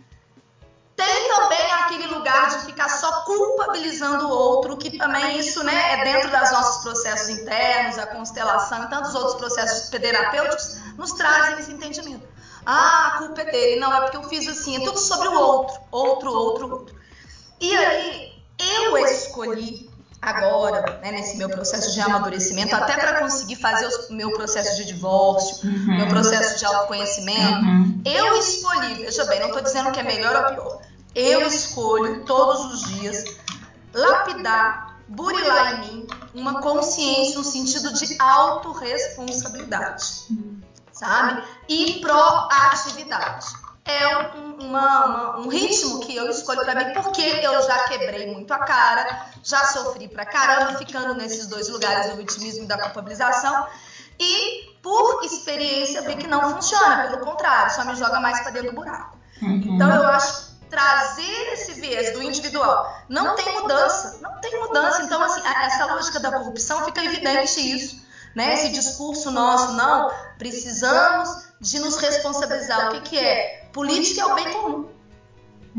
[1.04, 6.04] Tem também aquele lugar de ficar só culpabilizando o outro, que também isso né, é
[6.04, 11.72] dentro dos nossos processos internos, a constelação e tantos outros processos terapêuticos nos trazem esse
[11.72, 12.28] entendimento.
[12.64, 13.80] Ah, a culpa é dele.
[13.80, 14.78] Não, é porque eu fiz assim.
[14.78, 15.82] É tudo sobre o outro.
[15.90, 16.96] Outro, outro, outro.
[17.60, 19.90] E aí, eu escolhi
[20.22, 24.86] agora, né, nesse meu processo de amadurecimento, até para conseguir fazer o meu processo de
[24.86, 25.98] divórcio, uhum.
[25.98, 28.02] meu processo de autoconhecimento, uhum.
[28.06, 30.82] eu escolhi, veja bem, não estou dizendo que é melhor ou pior,
[31.16, 33.24] eu escolho todos os dias
[33.94, 40.06] lapidar, burilar em mim uma consciência, um sentido de autorresponsabilidade,
[40.92, 41.44] sabe?
[41.68, 43.48] E proatividade.
[43.84, 48.32] É um, uma, uma, um ritmo que eu escolho para mim porque eu já quebrei
[48.32, 52.78] muito a cara, já sofri pra caramba ficando nesses dois lugares do vitimismo e da
[52.78, 53.68] culpabilização
[54.20, 58.70] e por experiência vi que não funciona, pelo contrário, só me joga mais para dentro
[58.70, 59.18] do buraco.
[59.42, 63.04] Então eu acho trazer esse viés do individual.
[63.10, 65.04] Não tem mudança, não tem mudança.
[65.04, 68.02] Então, assim, essa lógica da corrupção fica evidente isso.
[68.34, 68.54] Né?
[68.54, 72.88] Esse discurso nosso, não, precisamos de nos responsabilizar.
[72.88, 73.70] O que, que é?
[73.74, 74.90] Política é o bem comum.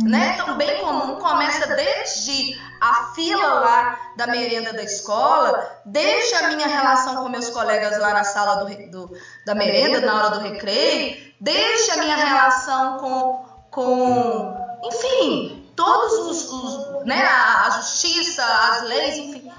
[0.04, 0.38] Né?
[0.38, 6.66] Então, bem comum começa desde a fila lá da merenda da escola, desde a minha
[6.66, 11.34] relação com meus colegas lá na sala do, do, da merenda, na hora do recreio,
[11.40, 18.82] desde a minha relação com, com enfim, todos os, os né, a, a, justiça, as
[18.82, 19.52] leis, enfim,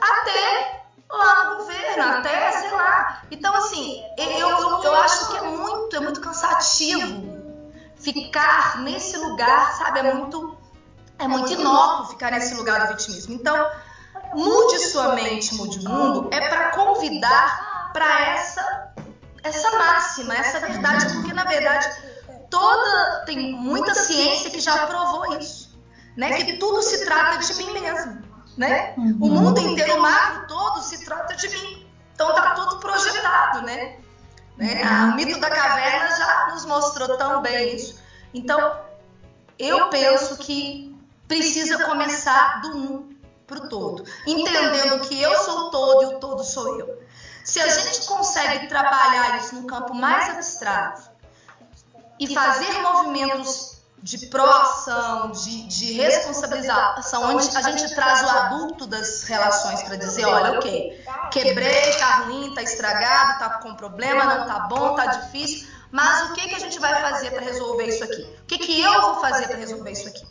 [0.00, 3.22] até lá no governo, até, sei lá.
[3.30, 7.38] Então, assim, eu, eu, eu acho que é muito, é muito cansativo
[7.96, 10.00] ficar nesse lugar, sabe?
[10.00, 10.56] É muito,
[11.18, 13.34] é muito inócuo ficar nesse lugar do vitimismo.
[13.34, 13.70] Então,
[14.34, 18.92] mude sua mente, mude o mundo, é para convidar para essa,
[19.42, 22.07] essa máxima, essa verdade, porque na verdade
[22.50, 25.78] toda tem muita ciência que já provou isso,
[26.16, 26.42] né?
[26.42, 28.22] Que tudo se trata de mim mesmo,
[28.56, 28.94] né?
[28.96, 31.86] O mundo inteiro, o macro todo se trata de mim.
[32.14, 33.96] Então tá tudo projetado, né?
[34.56, 34.82] né?
[35.12, 38.00] O mito da caverna já nos mostrou tão bem isso.
[38.34, 38.76] Então,
[39.58, 45.70] eu penso que precisa começar do um para o todo, entendendo que eu sou o
[45.70, 47.02] todo e o todo sou eu.
[47.42, 51.07] Se a gente consegue trabalhar isso no campo mais abstrato,
[52.18, 59.24] e fazer movimentos de proação, de, de responsabilização, onde a gente traz o adulto das
[59.24, 64.60] relações para dizer, olha, ok, quebrei, tá ruim, tá estragado, tá com problema, não tá
[64.60, 68.22] bom, tá difícil, mas o que, que a gente vai fazer para resolver isso aqui?
[68.22, 70.26] O que, que eu vou fazer para resolver isso aqui?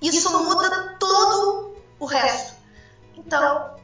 [0.00, 2.54] Isso muda todo o resto.
[3.16, 3.76] Então,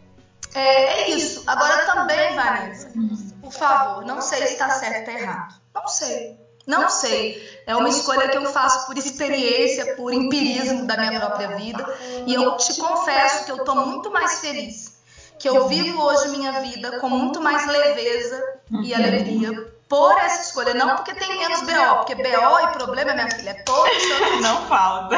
[0.55, 1.43] é, é isso.
[1.47, 2.93] Agora também, Vanessa,
[3.41, 5.55] por favor, não sei se está certo ou errado.
[5.75, 6.38] Não sei.
[6.69, 7.63] Não sei.
[7.67, 11.83] É uma escolha que eu faço por experiência, por empirismo da minha própria vida.
[12.27, 14.99] E eu te confesso que eu estou muito mais feliz.
[15.39, 18.45] Que eu vivo hoje minha vida com muito mais leveza
[18.83, 19.51] e alegria
[19.89, 20.75] por essa escolha.
[20.75, 23.89] Não porque tem menos BO, porque BO e problema, minha filha, é todo
[24.43, 25.17] Não falta.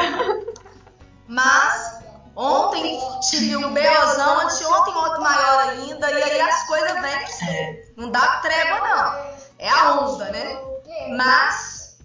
[1.27, 1.99] Mas
[2.33, 2.97] ontem
[3.29, 7.93] tive um BOzão, anteontem outro maior ainda, e aí as coisas vêm.
[7.97, 9.31] Não dá trégua, não.
[9.59, 10.70] É a onda, né?
[11.15, 11.97] Mas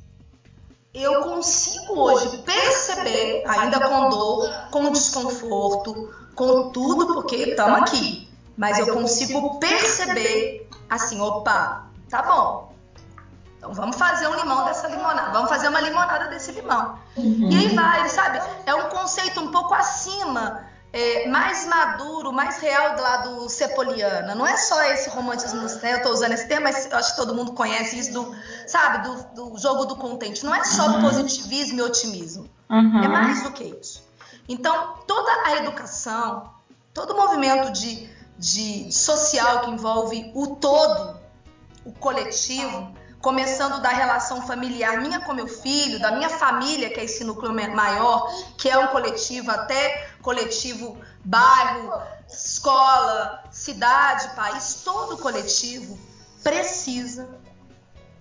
[0.94, 8.28] eu consigo hoje perceber, ainda com dor, com desconforto, com tudo, porque estamos aqui.
[8.56, 12.72] Mas eu consigo perceber assim, opa, tá bom.
[13.58, 16.98] Então vamos fazer um limão dessa limonada, vamos fazer uma limonada desse limão.
[17.16, 17.50] Uhum.
[17.50, 18.40] E aí vai, sabe?
[18.64, 20.65] É um conceito um pouco acima
[20.96, 24.34] é, mais maduro, mais real do lado Cepoliana.
[24.34, 25.92] Não é só esse romantismo, né?
[25.92, 28.34] Eu estou usando esse termo, mas acho que todo mundo conhece isso do,
[28.66, 30.42] sabe, do, do jogo do contente.
[30.42, 32.48] Não é só do positivismo e otimismo.
[32.70, 33.04] Uhum.
[33.04, 34.02] É mais do que isso.
[34.48, 36.50] Então, toda a educação,
[36.94, 41.20] todo o movimento de, de social que envolve o todo,
[41.84, 42.90] o coletivo,
[43.26, 47.52] começando da relação familiar minha com meu filho, da minha família, que é esse núcleo
[47.52, 51.92] maior, que é um coletivo, até coletivo bairro,
[52.28, 55.98] escola, cidade, país, todo coletivo
[56.40, 57.28] precisa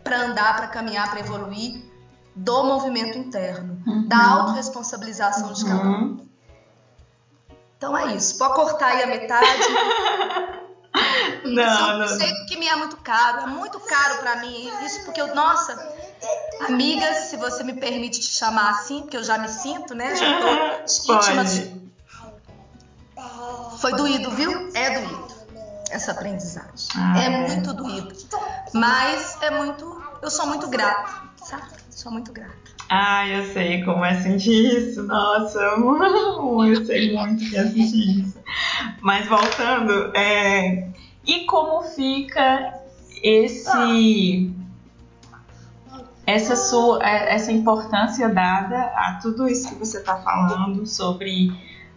[0.04, 1.84] para andar, para caminhar, para evoluir
[2.36, 4.08] do movimento interno, uhum.
[4.08, 6.02] da autorresponsabilização de cada um.
[6.02, 6.30] Uhum.
[7.78, 8.40] Então é isso.
[8.40, 9.62] Pode cortar aí a metade.
[11.44, 14.70] Não, isso é um conceito que me é muito caro, é muito caro para mim.
[14.84, 15.96] Isso porque eu, nossa,
[16.68, 20.16] amiga, se você me permite te chamar assim, porque eu já me sinto, né?
[20.16, 21.46] Já tô íntima.
[21.46, 21.86] De...
[23.80, 24.70] Foi doído, viu?
[24.74, 25.36] É doído
[25.90, 26.90] essa aprendizagem.
[26.96, 28.16] Ah, é, é muito doído.
[28.74, 30.04] Mas é muito.
[30.22, 31.64] Eu sou muito grata, sabe?
[31.90, 32.65] Sou muito grata.
[32.90, 35.04] Ah, eu sei como é sentir isso.
[35.04, 38.40] Nossa, eu sei muito que é sentir isso.
[39.02, 40.90] Mas voltando, é,
[41.26, 42.80] e como fica
[43.24, 44.52] esse
[46.28, 51.52] essa sua essa importância dada a tudo isso que você está falando sobre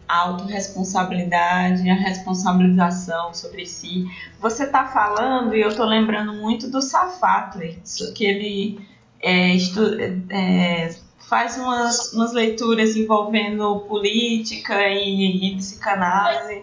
[0.07, 4.07] a autorresponsabilidade, a responsabilização sobre si.
[4.41, 7.59] Você está falando e eu estou lembrando muito do Safato,
[8.15, 8.89] que ele
[9.23, 9.57] é,
[10.31, 10.95] é,
[11.29, 16.63] faz umas, umas leituras envolvendo política e, e psicanálise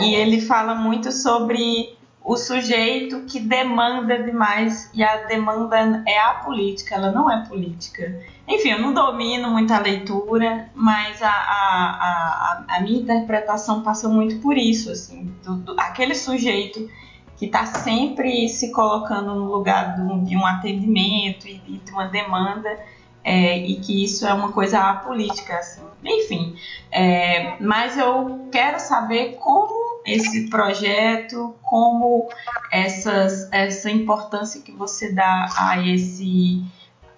[0.00, 6.34] e ele fala muito sobre o sujeito que demanda demais e a demanda é a
[6.36, 8.18] política, ela não é política.
[8.48, 14.40] Enfim, eu não domino muita leitura, mas a, a, a, a minha interpretação passou muito
[14.40, 16.88] por isso, assim, do, do, aquele sujeito
[17.36, 22.78] que está sempre se colocando no lugar de um atendimento e de uma demanda
[23.24, 25.82] é, e que isso é uma coisa apolítica, assim.
[26.04, 26.56] Enfim,
[26.92, 32.28] é, mas eu quero saber como esse projeto, como
[32.70, 36.62] essas, essa importância que você dá a esse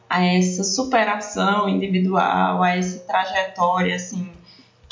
[0.08, 4.35] a essa superação individual, a essa trajetória assim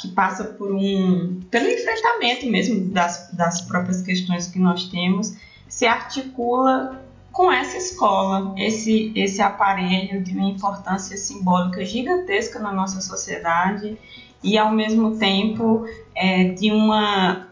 [0.04, 5.34] que passa por um pelo enfrentamento mesmo das, das próprias questões que nós temos,
[5.68, 13.00] se articula com essa escola, esse, esse aparelho de uma importância simbólica gigantesca na nossa
[13.00, 13.98] sociedade
[14.42, 17.48] e, ao mesmo tempo, é, de uma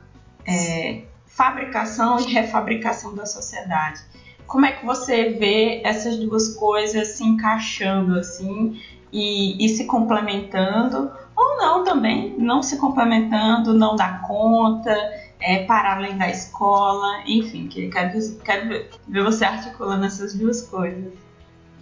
[0.46, 4.00] é, fabricação e refabricação da sociedade.
[4.46, 8.80] Como é que você vê essas duas coisas se encaixando assim
[9.12, 11.10] e, e se complementando?
[11.42, 14.94] Ou não também, não se complementando, não dá conta,
[15.40, 18.68] é, para além da escola, enfim, que quero, quero
[19.08, 21.12] ver, você articulando essas duas coisas.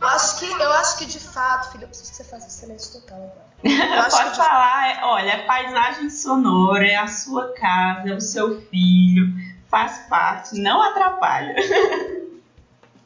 [0.00, 3.00] Eu acho que, eu acho que de fato, filho, eu preciso que você faça silêncio
[3.00, 3.50] total agora.
[4.10, 9.28] Pode falar, é, olha, é paisagem sonora, é a sua casa, é o seu filho,
[9.68, 11.54] faz parte, não atrapalha.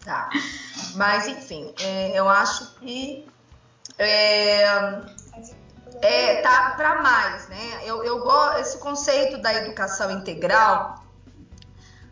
[0.05, 0.29] Tá.
[0.95, 3.27] Mas enfim, é, eu acho que
[3.99, 5.03] é,
[6.01, 7.81] é, tá para mais, né?
[7.85, 11.03] Eu, eu gosto esse conceito da educação integral,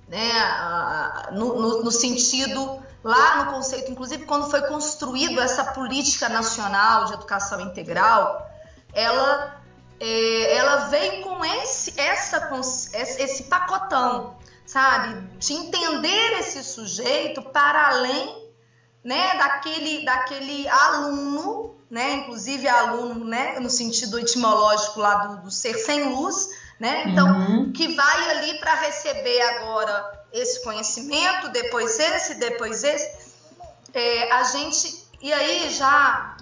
[0.08, 0.30] né?
[1.32, 7.14] No, no, no, sentido lá no conceito, inclusive quando foi construído essa política nacional de
[7.14, 8.48] educação integral,
[8.92, 9.60] ela
[9.98, 12.50] é, ela veio com esse essa
[12.94, 15.20] esse pacotão, sabe?
[15.38, 18.50] De entender esse sujeito para além,
[19.04, 19.36] né?
[19.36, 22.14] Daquele daquele aluno né?
[22.14, 23.61] Inclusive aluno, né?
[23.61, 26.49] No sentido etimológico lá do, do ser sem luz,
[26.80, 27.05] né?
[27.07, 27.70] Então, uhum.
[27.70, 33.30] que vai ali para receber agora esse conhecimento, depois esse, depois esse.
[33.93, 35.07] É, a gente.
[35.20, 36.38] E aí já.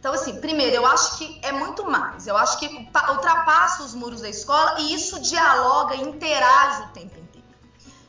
[0.00, 2.26] Então, assim, primeiro, eu acho que é muito mais.
[2.26, 2.66] Eu acho que
[3.10, 7.46] ultrapassa os muros da escola e isso dialoga, interage o tempo inteiro.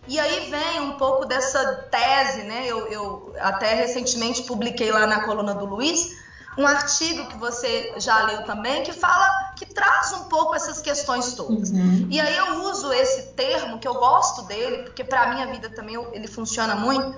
[0.07, 2.65] E aí vem um pouco dessa tese, né?
[2.65, 6.19] Eu, eu até recentemente publiquei lá na coluna do Luiz
[6.57, 11.33] um artigo que você já leu também, que fala, que traz um pouco essas questões
[11.33, 11.69] todas.
[11.69, 12.07] Uhum.
[12.09, 15.69] E aí eu uso esse termo, que eu gosto dele, porque para a minha vida
[15.69, 17.17] também ele funciona muito,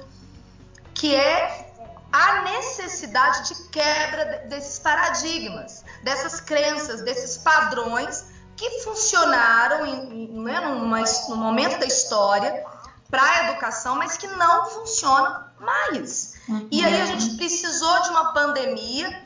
[0.94, 1.74] que é
[2.12, 8.26] a necessidade de quebra desses paradigmas, dessas crenças, desses padrões
[8.56, 12.64] que funcionaram em, em, né, numa, num momento da história
[13.10, 16.36] para a educação, mas que não funcionam mais.
[16.48, 16.68] Uhum.
[16.72, 19.23] E aí a gente precisou de uma pandemia,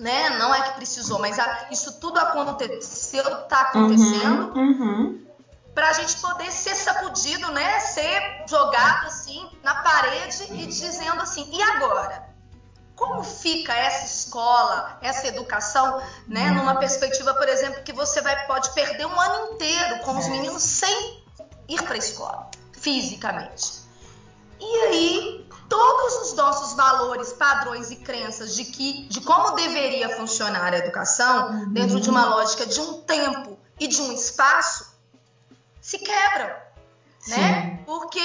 [0.00, 0.30] né?
[0.30, 4.52] Não é que precisou, mas a, isso tudo aconteceu, está acontecendo.
[4.54, 4.70] Uhum.
[4.70, 5.26] Uhum.
[5.74, 7.80] Para a gente poder ser sacudido, né?
[7.80, 12.28] Ser jogado assim na parede e dizendo assim: e agora?
[12.96, 16.50] Como fica essa escola, essa educação, né?
[16.50, 20.62] Numa perspectiva, por exemplo, que você vai pode perder um ano inteiro com os meninos
[20.62, 21.24] sem
[21.66, 23.80] ir para a escola fisicamente.
[24.58, 30.74] E aí todos os nossos valores, padrões e crenças de que de como deveria funcionar
[30.74, 31.72] a educação uhum.
[31.72, 34.92] dentro de uma lógica de um tempo e de um espaço
[35.80, 36.50] se quebram,
[37.20, 37.40] Sim.
[37.40, 37.82] né?
[37.86, 38.20] Porque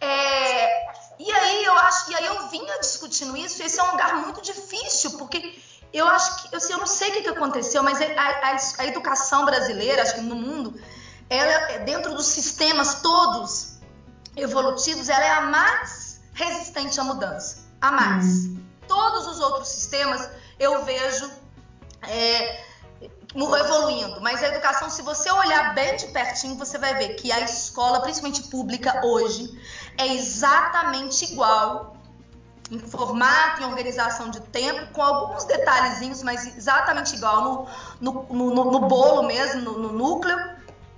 [0.00, 0.86] é,
[1.18, 3.62] e aí eu acho e aí eu vinha discutindo isso.
[3.62, 5.58] Esse é um lugar muito difícil porque
[5.92, 8.86] eu acho que eu, eu não sei o que, que aconteceu, mas a, a, a
[8.86, 10.78] educação brasileira, acho que no mundo,
[11.30, 13.76] ela é dentro dos sistemas todos
[14.36, 15.95] evolutivos, ela é a mais
[16.36, 18.46] resistente à mudança, a mais.
[18.46, 18.62] Hum.
[18.86, 20.30] Todos os outros sistemas
[20.60, 21.28] eu vejo
[22.02, 22.64] é,
[23.34, 27.40] evoluindo, mas a educação, se você olhar bem de pertinho, você vai ver que a
[27.40, 29.50] escola, principalmente pública, hoje,
[29.98, 31.96] é exatamente igual
[32.70, 37.68] em formato, em organização de tempo, com alguns detalhezinhos, mas exatamente igual
[38.00, 40.36] no, no, no, no bolo mesmo, no, núcleo,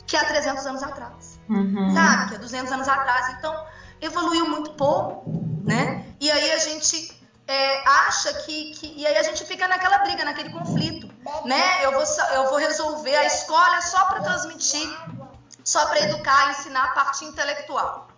[0.06, 1.38] que há 300 anos atrás.
[1.48, 1.94] Uhum.
[1.94, 2.30] Sabe?
[2.30, 3.34] Que há 200 anos atrás.
[3.38, 3.54] Então,
[4.00, 5.24] evoluiu muito pouco,
[5.64, 6.04] né?
[6.20, 10.24] E aí a gente é, acha que, que, E aí a gente fica naquela briga,
[10.24, 11.08] naquele conflito,
[11.44, 11.84] né?
[11.84, 14.88] Eu vou, eu vou resolver, a escola é só para transmitir,
[15.64, 18.08] só para educar, ensinar a parte intelectual.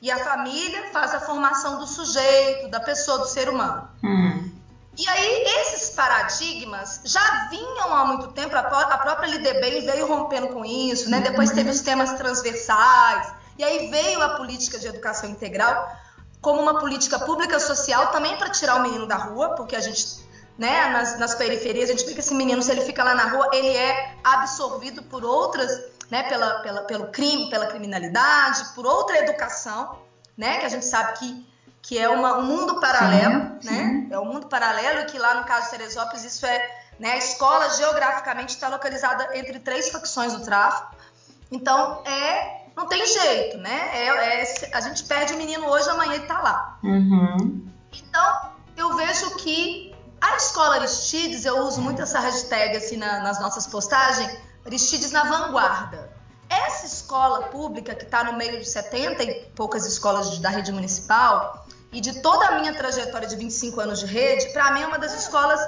[0.00, 3.88] E a família faz a formação do sujeito, da pessoa, do ser humano.
[4.02, 4.50] Hum.
[4.98, 10.64] E aí, esses paradigmas já vinham há muito tempo, a própria Lidebem veio rompendo com
[10.64, 11.20] isso, né?
[11.20, 15.88] Depois teve os temas transversais, e aí veio a política de educação integral
[16.40, 20.04] como uma política pública social também para tirar o menino da rua, porque a gente,
[20.58, 23.28] né, nas, nas periferias, a gente vê que esse menino, se ele fica lá na
[23.28, 25.70] rua, ele é absorvido por outras,
[26.10, 29.96] né, pela, pela, pelo crime, pela criminalidade, por outra educação,
[30.36, 31.46] né, que a gente sabe que,
[31.80, 34.08] que é uma, um mundo paralelo, sim, né, sim.
[34.10, 37.18] é um mundo paralelo e que lá no caso de Teresópolis isso é, né, a
[37.18, 40.96] escola geograficamente está localizada entre três facções do tráfico,
[41.52, 43.90] então é não tem jeito, né?
[43.92, 46.78] É, é, a gente perde o menino hoje, amanhã ele tá lá.
[46.82, 47.66] Uhum.
[47.92, 53.40] Então, eu vejo que a escola Aristides, eu uso muito essa hashtag assim na, nas
[53.40, 56.10] nossas postagens, Aristides na vanguarda.
[56.48, 61.66] Essa escola pública que está no meio de 70 e poucas escolas da rede municipal
[61.90, 64.98] e de toda a minha trajetória de 25 anos de rede, para mim é uma
[64.98, 65.60] das escolas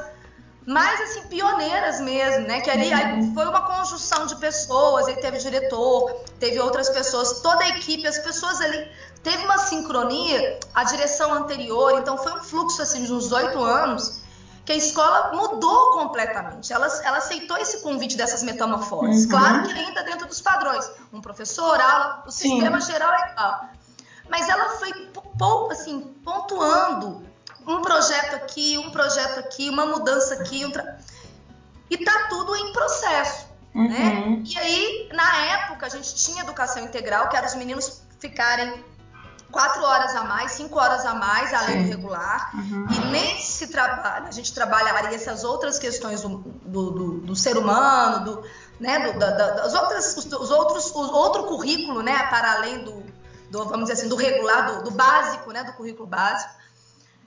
[0.66, 2.60] mais assim pioneiras mesmo, né?
[2.60, 2.90] Que ali
[3.34, 8.18] foi uma conjunção de pessoas, ele teve diretor, teve outras pessoas, toda a equipe, as
[8.18, 8.88] pessoas ali
[9.22, 14.22] teve uma sincronia, a direção anterior, então foi um fluxo assim de uns oito anos
[14.64, 16.72] que a escola mudou completamente.
[16.72, 19.24] Ela, ela aceitou esse convite dessas metamorfoses.
[19.24, 19.30] Uhum.
[19.30, 20.90] Claro que ainda dentro dos padrões.
[21.12, 22.92] Um professor, aula, o sistema Sim.
[22.92, 23.68] geral é igual.
[24.30, 24.92] Mas ela foi
[25.38, 27.22] pouco assim, pontuando
[27.66, 30.98] um projeto aqui, um projeto aqui, uma mudança aqui, um tra...
[31.90, 33.88] e tá tudo em processo, uhum.
[33.88, 34.42] né?
[34.44, 38.84] E aí, na época, a gente tinha educação integral, que era os meninos ficarem
[39.54, 41.84] quatro horas a mais, cinco horas a mais, além Sim.
[41.84, 42.50] do regular.
[42.54, 42.86] Uhum.
[42.90, 48.24] E nesse trabalho, a gente trabalharia essas outras questões do, do, do, do ser humano,
[48.24, 48.44] do,
[48.80, 53.04] né, do, da, das outras, os, os outros, o outro currículo, né, para além do,
[53.48, 56.52] do vamos dizer assim, do regular, do, do básico, né, do currículo básico.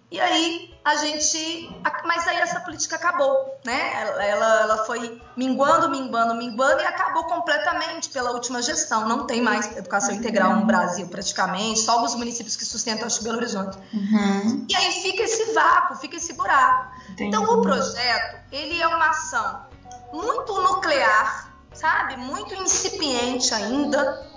[0.09, 1.69] E aí a gente.
[2.05, 3.91] Mas aí essa política acabou, né?
[3.93, 9.05] Ela, ela, ela, foi minguando, minguando, minguando e acabou completamente pela última gestão.
[9.05, 13.35] Não tem mais educação integral no Brasil, praticamente, só alguns municípios que sustentam, acho Belo
[13.35, 13.77] Horizonte.
[13.93, 14.65] Uhum.
[14.69, 16.89] E aí fica esse vácuo, fica esse buraco.
[17.09, 17.27] Entendi.
[17.27, 19.65] Então o projeto, ele é uma ação
[20.13, 24.36] muito nuclear, sabe, muito incipiente ainda.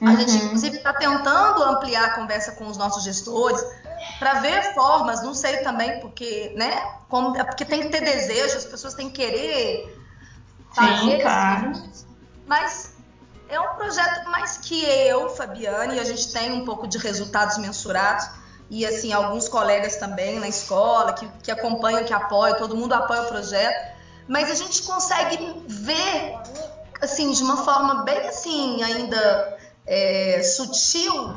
[0.00, 0.46] A gente, uhum.
[0.46, 3.62] inclusive, está tentando ampliar a conversa com os nossos gestores
[4.18, 6.82] para ver formas, não sei também, porque, né?
[7.08, 9.98] Como, é porque tem que ter desejo, as pessoas têm que querer
[10.72, 10.96] fazer.
[10.96, 11.72] Sim, claro.
[12.46, 12.94] Mas
[13.48, 18.26] é um projeto mais que eu, Fabiane, a gente tem um pouco de resultados mensurados.
[18.70, 23.22] E assim, alguns colegas também na escola que, que acompanham, que apoiam, todo mundo apoia
[23.22, 23.98] o projeto.
[24.28, 26.38] Mas a gente consegue ver,
[27.02, 29.58] assim, de uma forma bem assim, ainda
[29.90, 31.34] é, sutil,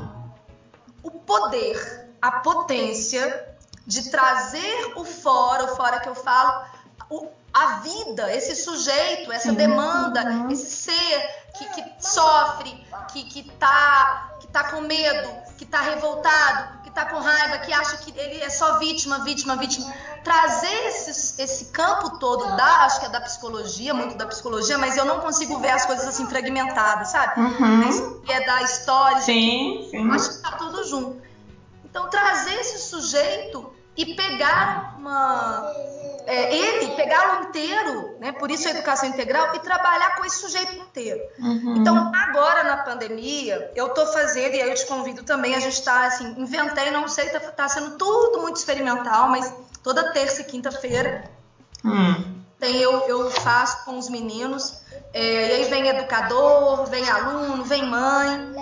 [1.02, 6.64] o poder, a potência de trazer o fora, o fora que eu falo,
[7.10, 10.50] o, a vida, esse sujeito, essa demanda, uhum.
[10.52, 12.72] esse ser que, que sofre,
[13.12, 17.72] que, que, tá, que tá com medo, que tá revoltado, que tá com raiva, que
[17.72, 19.92] acha que ele é só vítima, vítima, vítima.
[20.22, 24.96] Trazer esse, esse campo todo da, acho que é da psicologia, muito da psicologia, mas
[24.96, 27.40] eu não consigo ver as coisas assim fragmentadas, sabe?
[27.40, 28.22] Uhum.
[28.28, 29.20] É da história.
[29.20, 30.10] Sim, sim.
[30.10, 31.22] Acho que tá tudo junto.
[31.84, 35.72] Então, trazer esse sujeito e pegar uma
[36.26, 38.32] é, ele, pegá-lo inteiro, né?
[38.32, 41.20] Por isso a educação integral, e trabalhar com esse sujeito inteiro.
[41.38, 41.76] Uhum.
[41.76, 45.74] Então, agora na pandemia, eu estou fazendo, e aí eu te convido também, a gente
[45.74, 49.52] está assim, inventei, não sei, está tá sendo tudo muito experimental, mas
[49.82, 51.24] toda terça e quinta-feira
[51.84, 52.40] hum.
[52.58, 57.84] tem, eu, eu faço com os meninos, é, e aí vem educador, vem aluno, vem
[57.84, 58.54] mãe.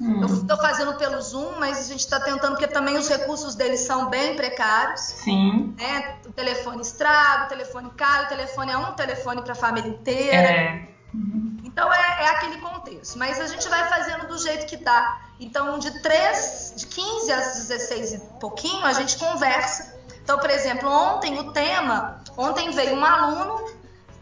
[0.00, 0.22] Hum.
[0.22, 3.80] Eu estou fazendo pelo Zoom, mas a gente está tentando, porque também os recursos deles
[3.80, 5.00] são bem precários.
[5.00, 5.74] Sim.
[5.76, 6.16] Né?
[6.26, 10.48] O telefone estraga, o telefone cai, o telefone é um telefone para a família inteira.
[10.48, 10.88] É.
[11.12, 11.58] Uhum.
[11.64, 13.18] Então é, é, aquele contexto.
[13.18, 15.20] Mas a gente vai fazendo do jeito que dá.
[15.38, 19.98] Então, de 3, de 15 às 16 e pouquinho, a gente conversa.
[20.22, 23.66] Então, por exemplo, ontem o tema, ontem veio um aluno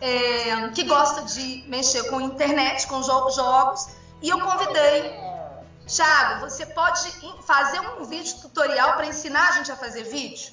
[0.00, 3.88] é, que gosta de mexer com internet, com jogos,
[4.22, 5.28] e eu convidei
[5.88, 7.10] Tiago, você pode
[7.46, 10.52] fazer um vídeo tutorial para ensinar a gente a fazer vídeo?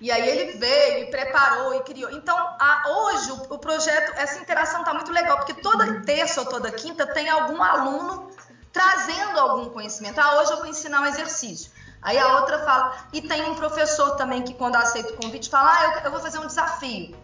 [0.00, 2.10] E aí ele veio e preparou e criou.
[2.12, 6.46] Então, a, hoje o, o, projeto, essa interação está muito legal, porque toda terça ou
[6.46, 8.30] toda quinta tem algum aluno
[8.72, 10.20] trazendo algum conhecimento.
[10.20, 11.72] Ah, hoje eu vou ensinar um exercício.
[12.00, 15.72] Aí a outra fala, e tem um professor também que quando aceita o convite fala,
[15.72, 17.16] ah, eu, eu vou fazer um desafio.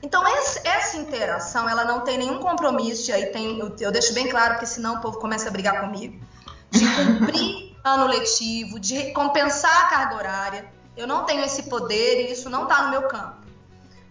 [0.00, 4.14] Então esse, essa interação, ela não tem nenhum compromisso, e aí tem, eu, eu deixo
[4.14, 6.24] bem claro, porque senão o povo começa a brigar comigo
[6.70, 10.72] de cumprir ano letivo, de compensar a carga horária.
[10.96, 13.38] Eu não tenho esse poder e isso não está no meu campo.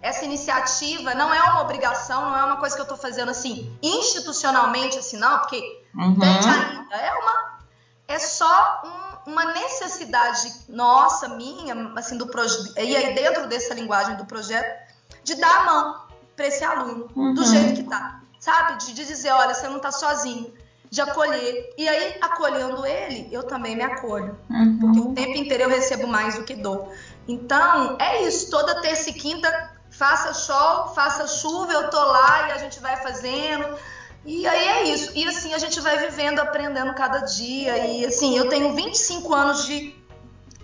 [0.02, 3.76] Essa iniciativa não é uma obrigação, não é uma coisa que eu estou fazendo assim
[3.82, 5.58] institucionalmente, assim, não, porque
[5.96, 6.18] uhum.
[6.22, 6.96] ainda.
[6.96, 7.60] É uma,
[8.08, 8.84] é só
[9.26, 14.88] um, uma necessidade nossa, minha, assim, do projeto, e aí dentro dessa linguagem do projeto,
[15.24, 17.34] de dar a mão para esse aluno, uhum.
[17.34, 18.78] do jeito que tá, sabe?
[18.86, 20.54] De, de dizer, olha, você não está sozinho
[20.90, 21.74] de acolher.
[21.78, 24.38] E aí, acolhendo ele, eu também me acolho.
[24.50, 24.80] Uhum.
[24.80, 26.92] Porque o tempo inteiro eu recebo mais do que dou.
[27.28, 28.50] Então, é isso.
[28.50, 32.98] Toda terça e quinta, faça sol, faça chuva, eu tô lá e a gente vai
[32.98, 33.78] fazendo.
[34.26, 35.12] E aí é isso.
[35.16, 37.78] E assim, a gente vai vivendo, aprendendo cada dia.
[37.78, 39.96] E assim, eu tenho 25 anos de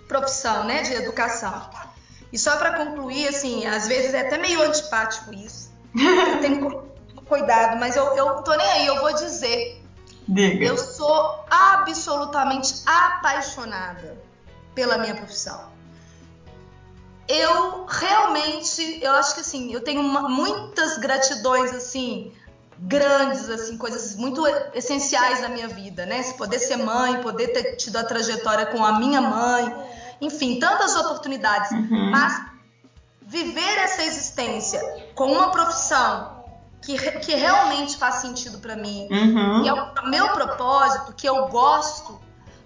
[0.08, 1.68] profissão, né, de educação.
[2.32, 5.72] E só para concluir, assim, às vezes é até meio antipático isso.
[5.94, 6.84] Eu tenho
[7.26, 9.83] cuidado, mas eu, eu tô nem aí, eu vou dizer
[10.26, 10.64] Diga.
[10.64, 14.18] Eu sou absolutamente apaixonada
[14.74, 15.72] pela minha profissão.
[17.28, 22.32] Eu realmente, eu acho que assim, eu tenho uma, muitas gratidões assim,
[22.78, 26.22] grandes assim, coisas muito essenciais na minha vida, né?
[26.22, 29.74] Se poder ser mãe, poder ter tido a trajetória com a minha mãe,
[30.20, 32.10] enfim, tantas oportunidades, uhum.
[32.10, 32.44] mas
[33.22, 34.80] viver essa existência
[35.14, 36.33] com uma profissão
[36.84, 39.64] que, que realmente faz sentido para mim, uhum.
[39.64, 42.20] e é o meu propósito, que eu gosto,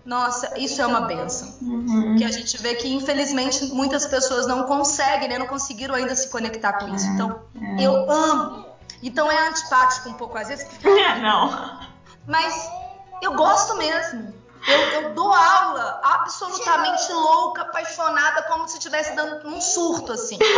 [0.05, 1.55] nossa, isso é uma benção.
[1.61, 2.17] Uhum.
[2.17, 5.39] Que a gente vê que, infelizmente, muitas pessoas não conseguem, né?
[5.39, 7.07] Não conseguiram ainda se conectar com isso.
[7.07, 7.83] É, então, é.
[7.83, 8.67] eu amo.
[9.03, 10.67] Então é antipático um pouco às vezes.
[11.21, 11.79] não.
[12.27, 12.71] Mas
[13.21, 14.33] eu gosto mesmo.
[14.67, 20.39] Eu, eu, dou aula absolutamente louca, apaixonada, como se estivesse dando um surto, assim.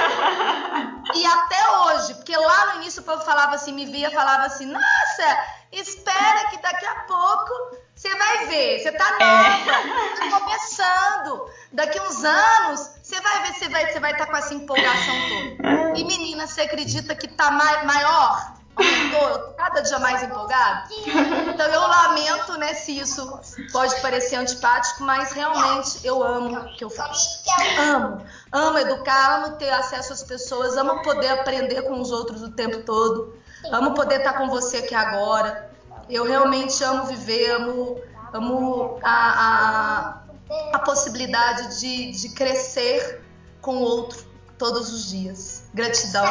[1.13, 4.65] E até hoje, porque lá no início o povo falava assim, me via, falava assim,
[4.65, 7.53] nossa, espera que daqui a pouco
[7.95, 10.31] você vai ver, você tá nova, é.
[10.31, 11.51] tá começando.
[11.73, 15.99] Daqui uns anos, você vai ver, você vai estar vai tá com essa empolgação toda.
[15.99, 18.60] E menina, você acredita que tá maior?
[18.81, 20.89] Aumentou, eu tô cada dia mais empolgada.
[21.53, 23.39] Então eu lamento, né, se isso
[23.73, 27.43] pode parecer antipático, mas realmente eu amo o que eu faço.
[27.79, 28.25] Amo.
[28.51, 32.83] Amo educar, amo ter acesso às pessoas, amo poder aprender com os outros o tempo
[32.83, 33.35] todo.
[33.71, 35.71] Amo poder estar com você aqui agora.
[36.09, 38.01] Eu realmente amo viver, amo,
[38.33, 40.23] amo a,
[40.71, 43.23] a, a possibilidade de, de crescer
[43.61, 44.25] com o outro
[44.59, 45.60] todos os dias.
[45.73, 46.25] Gratidão.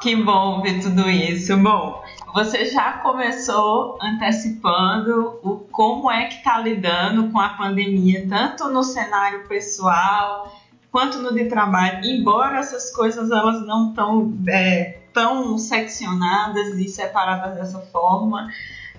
[0.00, 1.56] Que bom ver tudo isso.
[1.56, 2.02] Bom,
[2.34, 8.84] você já começou antecipando o como é que está lidando com a pandemia, tanto no
[8.84, 10.52] cenário pessoal
[10.92, 12.04] quanto no de trabalho.
[12.04, 18.48] Embora essas coisas elas não estão é, tão seccionadas e separadas dessa forma,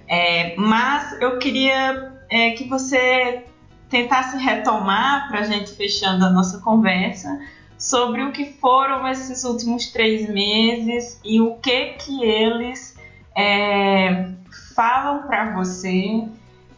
[0.07, 3.45] é, mas eu queria é, que você
[3.87, 7.39] tentasse retomar para a gente fechando a nossa conversa
[7.79, 12.99] sobre o que foram esses últimos três meses e o que que eles
[13.35, 14.31] é,
[14.75, 16.27] falam para você,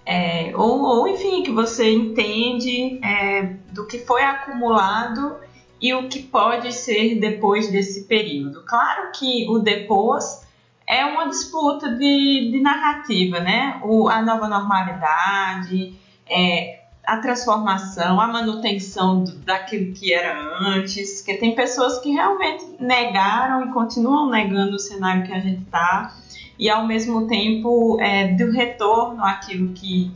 [0.05, 5.37] é, ou, ou, enfim, que você entende é, do que foi acumulado
[5.81, 8.63] e o que pode ser depois desse período.
[8.65, 10.45] Claro que o depois
[10.87, 13.81] é uma disputa de, de narrativa, né?
[13.83, 15.95] O, a nova normalidade,
[16.29, 22.63] é, a transformação, a manutenção do, daquilo que era antes, que tem pessoas que realmente
[22.79, 26.15] negaram e continuam negando o cenário que a gente está,
[26.57, 30.11] e ao mesmo tempo é, do retorno àquilo que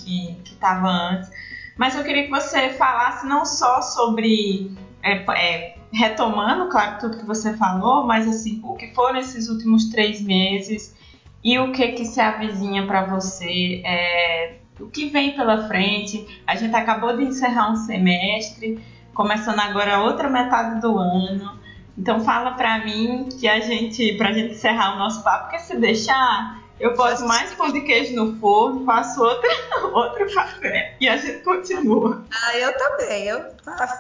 [0.46, 1.30] estava antes.
[1.76, 4.72] Mas eu queria que você falasse não só sobre,
[5.04, 9.90] é, é, retomando, claro, tudo que você falou, mas assim, o que foram esses últimos
[9.90, 10.96] três meses
[11.44, 16.42] e o que que se avizinha para você é, o que vem pela frente.
[16.46, 21.60] A gente acabou de encerrar um semestre, começando agora a outra metade do ano.
[21.98, 25.78] Então fala para mim que a gente, pra gente encerrar o nosso papo, porque se
[25.78, 29.50] deixar, eu boto mais pão de queijo no forno, faço outra,
[29.94, 32.26] outro café e a gente continua.
[32.30, 33.28] Ah, eu também.
[33.28, 33.42] Eu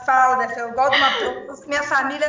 [0.05, 0.53] falo, né?
[0.57, 1.67] Eu gosto de uma.
[1.67, 2.27] Minha família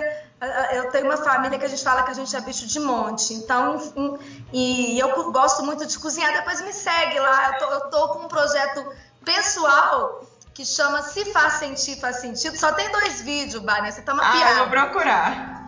[0.73, 3.33] eu tenho uma família que a gente fala que a gente é bicho de monte.
[3.33, 4.21] Então,
[4.53, 6.33] e eu gosto muito de cozinhar.
[6.33, 7.53] Depois me segue lá.
[7.53, 8.87] Eu tô, eu tô com um projeto
[9.25, 10.23] pessoal
[10.53, 12.57] que chama Se Faz Sentir, Faz Sentido.
[12.57, 14.03] Só tem dois vídeos, Vanessa.
[14.03, 14.51] Tá uma ah, piada.
[14.51, 15.67] eu vou procurar.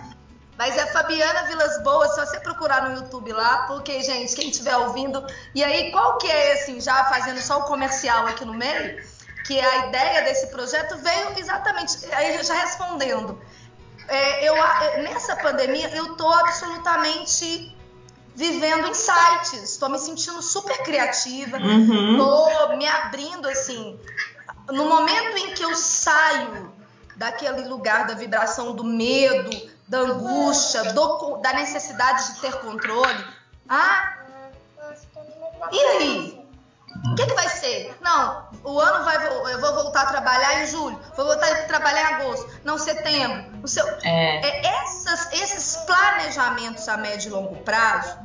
[0.58, 4.76] Mas é Fabiana Vilas Boas, se você procurar no YouTube lá, porque, gente, quem estiver
[4.76, 5.24] ouvindo.
[5.54, 9.00] E aí, qual que é, assim, já fazendo só o comercial aqui no meio,
[9.46, 13.40] que é a ideia desse projeto veio exatamente, aí já respondendo
[14.08, 14.54] é, eu,
[15.02, 17.76] nessa pandemia eu tô absolutamente
[18.34, 22.16] vivendo insights, estou me sentindo super criativa, uhum.
[22.16, 23.98] tô me abrindo assim.
[24.68, 26.72] No momento em que eu saio
[27.16, 29.50] daquele lugar da vibração do medo,
[29.86, 33.24] da angústia, do, da necessidade de ter controle,
[33.68, 34.18] ah,
[35.72, 36.37] e aí?
[37.04, 37.96] O que, que vai ser?
[38.00, 39.26] Não, o ano vai.
[39.52, 43.56] Eu vou voltar a trabalhar em julho, vou voltar a trabalhar em agosto, não setembro.
[43.58, 44.40] No seu, é.
[44.46, 48.16] É, essas, esses planejamentos a médio e longo prazo,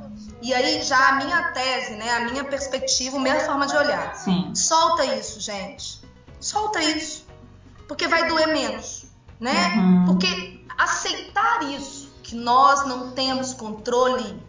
[0.42, 4.16] e aí já a minha tese, né, a minha perspectiva, a minha forma de olhar.
[4.16, 4.54] Sim.
[4.56, 6.02] Solta isso, gente.
[6.40, 7.26] Solta isso.
[7.88, 9.06] Porque vai doer menos,
[9.40, 9.76] né?
[9.76, 10.06] Uhum.
[10.06, 14.42] Porque aceitar isso, que nós não temos controle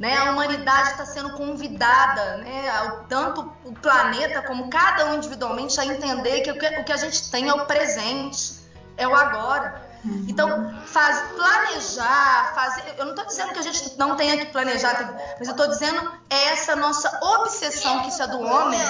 [0.00, 0.16] né?
[0.16, 2.72] A humanidade está sendo convidada, né?
[3.06, 6.96] tanto o planeta como cada um individualmente, a entender que o, que o que a
[6.96, 8.54] gente tem é o presente,
[8.96, 9.90] é o agora.
[10.02, 10.24] Uhum.
[10.26, 12.94] Então, faz, planejar, fazer.
[12.96, 16.10] Eu não estou dizendo que a gente não tenha que planejar, mas eu estou dizendo
[16.30, 18.80] essa nossa obsessão, que isso é do homem,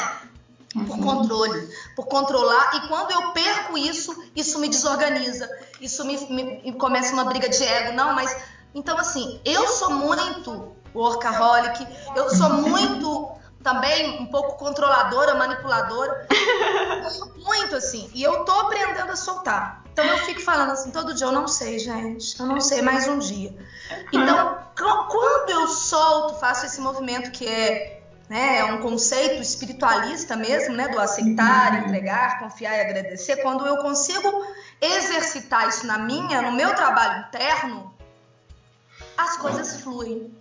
[0.87, 1.03] por uhum.
[1.03, 2.77] controle, por controlar.
[2.77, 5.51] E quando eu perco isso, isso me desorganiza.
[5.81, 6.17] Isso me,
[6.63, 7.95] me começa uma briga de ego.
[7.95, 8.37] Não, mas.
[8.73, 11.87] Então, assim, eu sou muito workaholic.
[12.17, 13.31] Eu sou muito
[13.63, 16.27] também um pouco controladora, manipuladora.
[17.45, 18.11] muito assim.
[18.15, 19.83] E eu tô aprendendo a soltar.
[19.93, 22.39] Então eu fico falando assim todo dia, eu não sei, gente.
[22.39, 23.55] Eu não sei mais um dia.
[24.13, 30.75] Então, quando eu solto, faço esse movimento que é, né, é um conceito espiritualista mesmo,
[30.75, 34.47] né, do aceitar, entregar, confiar e agradecer, quando eu consigo
[34.81, 37.93] exercitar isso na minha, no meu trabalho interno,
[39.19, 40.33] as coisas fluem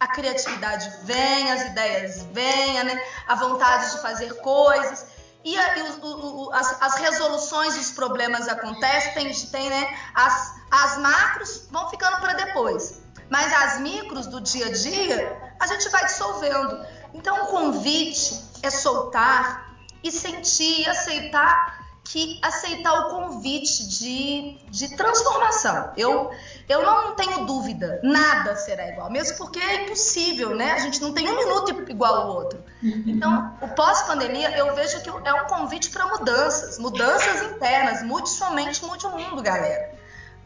[0.00, 3.04] a criatividade vem, as ideias vêm, né?
[3.26, 5.06] a vontade de fazer coisas.
[5.44, 9.98] E, e o, o, as, as, resoluções dos problemas acontecem, tem, tem né?
[10.14, 13.00] As, as macros vão ficando para depois.
[13.30, 16.84] Mas as micros do dia a dia, a gente vai dissolvendo.
[17.14, 21.77] Então, o convite é soltar e sentir aceitar
[22.10, 25.92] que aceitar o convite de, de transformação.
[25.94, 26.30] Eu,
[26.66, 30.72] eu não tenho dúvida, nada será igual, mesmo porque é impossível, né?
[30.72, 32.64] A gente não tem um minuto igual ao outro.
[32.82, 33.04] Uhum.
[33.06, 38.02] Então, o pós-pandemia, eu vejo que é um convite para mudanças, mudanças internas.
[38.02, 39.94] Mude somente, mude o mundo, galera.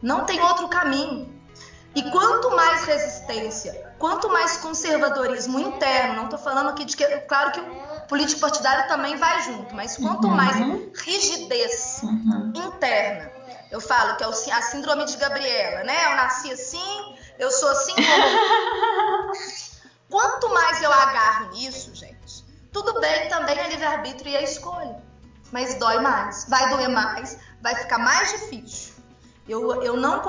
[0.01, 1.33] Não tem outro caminho.
[1.95, 7.51] E quanto mais resistência, quanto mais conservadorismo interno, não estou falando aqui de que, claro
[7.51, 10.35] que o político partidário também vai junto, mas quanto uhum.
[10.35, 10.55] mais
[11.03, 12.53] rigidez uhum.
[12.55, 13.31] interna,
[13.71, 16.05] eu falo que é a síndrome de Gabriela, né?
[16.05, 19.33] Eu nasci assim, eu sou assim como.
[20.09, 25.01] quanto mais eu agarro nisso, gente, tudo bem também é livre-arbítrio e é escolha,
[25.51, 28.93] mas dói mais, vai doer mais, vai ficar mais difícil.
[29.47, 30.21] Eu, eu não,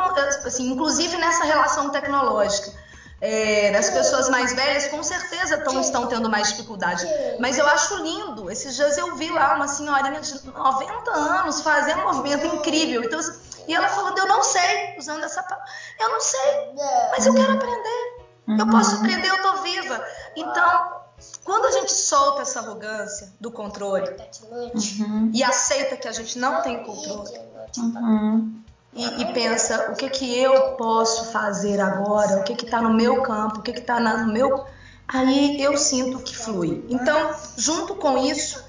[0.44, 2.72] assim, inclusive nessa relação tecnológica,
[3.20, 7.06] é, das pessoas mais velhas, com certeza tão, estão tendo mais dificuldade.
[7.38, 8.50] Mas eu acho lindo.
[8.50, 13.02] Esses dias eu vi lá uma senhorinha de 90 anos fazendo um movimento incrível.
[13.04, 13.20] Então,
[13.66, 15.64] e ela falando, eu não sei, usando essa palavra.
[15.98, 16.74] Eu não sei,
[17.10, 18.24] mas eu quero aprender.
[18.46, 20.04] Eu posso aprender, eu tô viva.
[20.36, 21.00] Então,
[21.44, 24.10] quando a gente solta essa arrogância do controle
[24.42, 25.30] uhum.
[25.32, 27.30] e aceita que a gente não tem controle,
[27.78, 28.63] uhum
[28.94, 32.92] e, e, pensa o que que eu posso fazer agora, o que que está no
[32.92, 34.64] meu campo, o que que está no meu,
[35.08, 36.84] aí eu sinto que flui.
[36.88, 38.62] Então, junto com isso,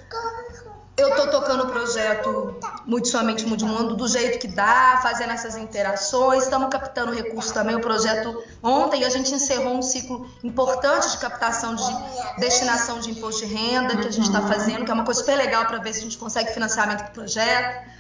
[0.98, 2.56] eu estou tocando o projeto
[2.86, 7.76] Muito Somente Mude Mundo do jeito que dá, fazendo essas interações, estamos captando recursos também.
[7.76, 11.84] O projeto ontem a gente encerrou um ciclo importante de captação de
[12.40, 15.36] destinação de imposto de renda que a gente está fazendo, que é uma coisa super
[15.36, 17.94] legal para ver se a gente consegue financiamento do projeto.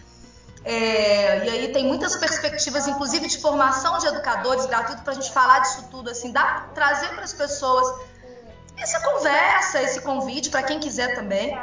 [0.66, 5.32] É, e aí tem muitas perspectivas, inclusive de formação de educadores gratuito para a gente
[5.32, 7.88] falar disso tudo, assim, dá, trazer para as pessoas
[8.76, 11.56] essa conversa, esse convite para quem quiser também.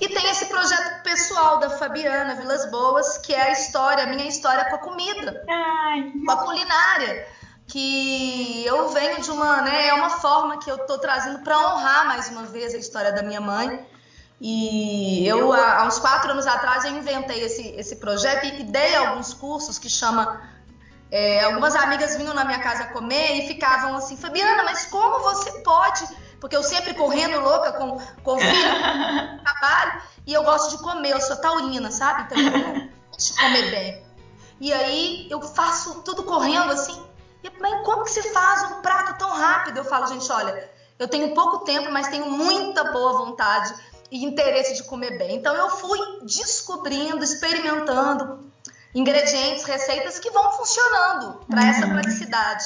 [0.00, 4.26] E tem esse projeto pessoal da Fabiana Vilas Boas, que é a história, a minha
[4.26, 5.44] história com a comida,
[6.26, 7.26] com a culinária.
[7.66, 12.06] Que eu venho de uma, né, é uma forma que eu estou trazendo para honrar
[12.08, 13.86] mais uma vez a história da minha mãe
[14.40, 19.32] e eu, há uns quatro anos atrás, eu inventei esse, esse projeto e dei alguns
[19.32, 20.40] cursos que chama.
[21.10, 25.52] É, algumas amigas vinham na minha casa comer e ficavam assim, Fabiana, mas como você
[25.60, 26.04] pode?
[26.40, 28.52] Porque eu sempre correndo louca com, com filho,
[29.44, 32.22] trabalho, e eu gosto de comer, eu sou taurina, sabe?
[32.22, 34.04] Então eu gosto de comer bem.
[34.60, 37.00] E aí eu faço tudo correndo assim.
[37.44, 39.78] E, mas como que se faz um prato tão rápido?
[39.78, 40.68] Eu falo, gente, olha,
[40.98, 43.72] eu tenho pouco tempo, mas tenho muita boa vontade
[44.14, 45.34] e interesse de comer bem.
[45.34, 48.48] Então eu fui descobrindo, experimentando
[48.94, 51.68] ingredientes, receitas que vão funcionando para uhum.
[51.68, 52.64] essa praticidade.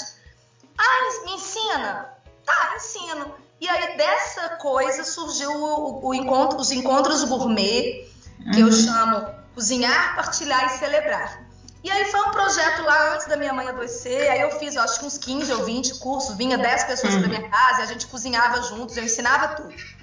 [0.76, 2.10] Ah, me ensina?
[2.44, 3.34] Tá, ensino.
[3.58, 8.06] E aí dessa coisa surgiu o, o encontro, os encontros gourmet,
[8.52, 8.68] que uhum.
[8.68, 11.48] eu chamo cozinhar, partilhar e celebrar.
[11.82, 14.82] E aí foi um projeto lá antes da minha mãe adoecer, aí eu fiz, eu
[14.82, 17.20] acho que uns 15 ou 20 cursos, vinha 10 pessoas uhum.
[17.20, 19.97] para minha casa e a gente cozinhava juntos, eu ensinava tudo.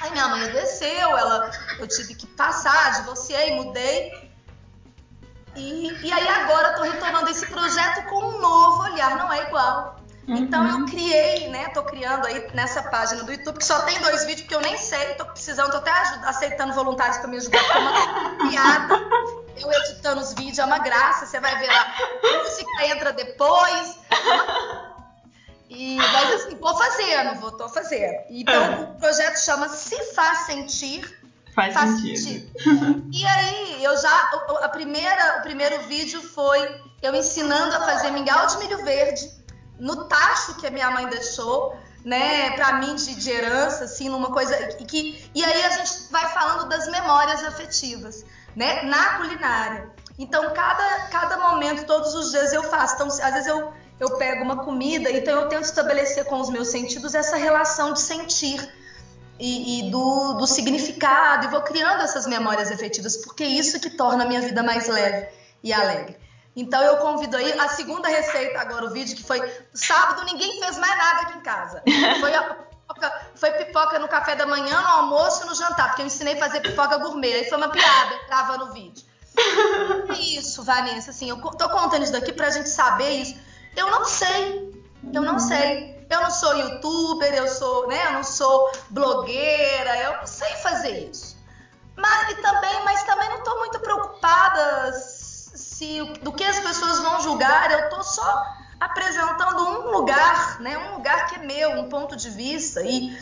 [0.00, 4.30] Aí minha mãe adoeceu, ela, eu tive que passar, divorciei, mudei.
[5.56, 9.42] E, e aí agora eu tô retomando esse projeto com um novo olhar, não é
[9.46, 9.96] igual.
[10.26, 10.36] Uhum.
[10.36, 11.68] Então eu criei, né?
[11.70, 14.76] Tô criando aí nessa página do YouTube, que só tem dois vídeos, porque eu nem
[14.76, 15.90] sei, tô precisando, tô até
[16.24, 18.94] aceitando voluntários para me ajudar, porque é uma piada.
[19.56, 21.94] Eu editando os vídeos, é uma graça, você vai ver lá.
[22.38, 23.98] Música entra depois.
[25.70, 28.24] E, mas assim, vou fazendo, vou, tô fazendo.
[28.28, 28.80] Então é.
[28.80, 31.20] o projeto chama Se Faz Sentir.
[31.54, 32.18] Faz, faz sentido.
[32.18, 33.08] sentido.
[33.12, 34.30] E aí, eu já.
[34.62, 39.30] A primeira, o primeiro vídeo foi eu ensinando a fazer mingau de milho verde
[39.78, 44.30] no tacho que a minha mãe deixou, né, para mim de, de, herança, assim, numa
[44.30, 44.54] coisa
[44.84, 49.90] que e aí a gente vai falando das memórias afetivas, né, na culinária.
[50.18, 52.94] Então cada cada momento, todos os dias eu faço.
[52.94, 56.68] Então às vezes eu eu pego uma comida, então eu tento estabelecer com os meus
[56.68, 58.66] sentidos essa relação de sentir
[59.38, 63.90] e, e do, do, significado, e vou criando essas memórias efetivas, porque é isso que
[63.90, 65.28] torna a minha vida mais leve
[65.62, 66.16] e alegre.
[66.56, 69.40] Então eu convido aí a segunda receita agora, o vídeo que foi
[69.74, 71.82] sábado, ninguém fez mais nada aqui em casa.
[72.20, 76.02] Foi a pipoca, foi pipoca no café da manhã, no almoço e no jantar, porque
[76.02, 77.34] eu ensinei a fazer pipoca gourmet.
[77.34, 79.04] Aí foi uma piada, gravando o vídeo.
[80.18, 84.84] Isso, Vanessa, assim, eu tô contando isso daqui pra gente saber isso eu não sei.
[85.12, 86.06] Eu não sei.
[86.10, 88.06] Eu não sou youtuber, eu sou, né?
[88.06, 91.36] Eu não sou blogueira, eu não sei fazer isso.
[91.96, 97.70] Mas também, mas também não estou muito preocupada se do que as pessoas vão julgar.
[97.70, 98.44] Eu estou só
[98.80, 100.76] apresentando um lugar, né?
[100.78, 103.16] Um lugar que é meu, um ponto de vista e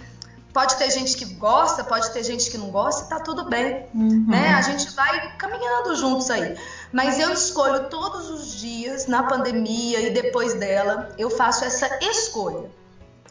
[0.52, 3.86] pode ter gente que gosta, pode ter gente que não gosta, e tá tudo bem,
[3.94, 4.24] uhum.
[4.28, 4.54] né?
[4.54, 6.56] A gente vai caminhando juntos aí.
[6.92, 12.70] Mas eu escolho todos os dias, na pandemia e depois dela, eu faço essa escolha.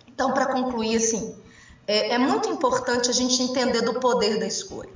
[0.08, 1.36] Então, para concluir, assim,
[1.88, 4.90] é, é muito importante a gente entender do poder da escolha.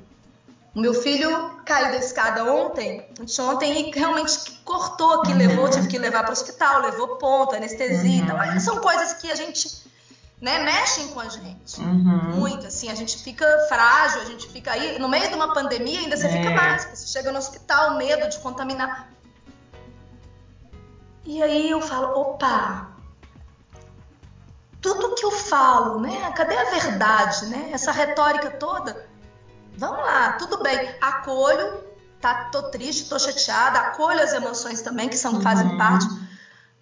[0.74, 3.06] O meu filho caiu da escada ontem,
[3.40, 8.22] ontem, e realmente cortou aqui, levou, tive que levar para o hospital, levou ponto, anestesia.
[8.22, 9.81] Então, são coisas que a gente
[10.42, 11.80] né, mexem com a gente.
[11.80, 12.36] Uhum.
[12.36, 16.00] Muito, assim, a gente fica frágil, a gente fica aí, no meio de uma pandemia
[16.00, 16.32] ainda você é.
[16.32, 19.08] fica mais, você chega no hospital, medo de contaminar.
[21.24, 22.88] E aí eu falo, opa,
[24.82, 29.08] tudo que eu falo, né, cadê a verdade, né, essa retórica toda,
[29.78, 31.84] vamos lá, tudo bem, acolho,
[32.20, 35.78] tá, tô triste, tô chateada, acolho as emoções também, que são, fazem uhum.
[35.78, 36.08] parte,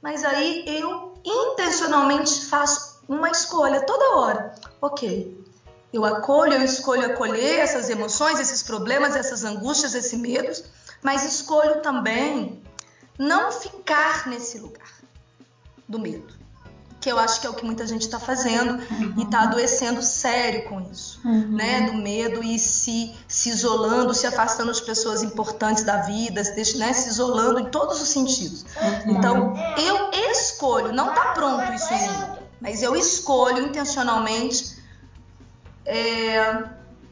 [0.01, 4.55] mas aí eu intencionalmente faço uma escolha toda hora.
[4.79, 5.43] Ok,
[5.91, 10.63] eu acolho, eu escolho acolher essas emoções, esses problemas, essas angústias, esses medos,
[11.01, 12.61] mas escolho também
[13.17, 14.87] não ficar nesse lugar
[15.87, 16.37] do medo,
[17.01, 19.15] que eu acho que é o que muita gente está fazendo uhum.
[19.17, 21.55] e está adoecendo sério com isso, uhum.
[21.55, 21.89] né?
[21.89, 26.93] Do medo e se, se isolando, se afastando de pessoas importantes da vida, se, né?
[26.93, 28.63] se isolando em todos os sentidos.
[28.79, 29.17] Uhum.
[29.17, 34.77] Então, eu escolho, não está pronto isso em mim mas eu escolho intencionalmente
[35.85, 36.39] é,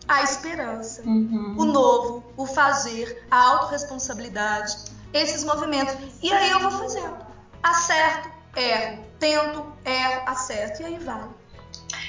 [0.08, 1.56] a esperança, uhum.
[1.58, 4.76] o novo, o fazer, a autorresponsabilidade,
[5.14, 5.95] esses movimentos.
[6.22, 7.18] E aí eu vou fazendo.
[7.64, 11.28] Acerto, erro, tento, erro, acerto, e aí vai.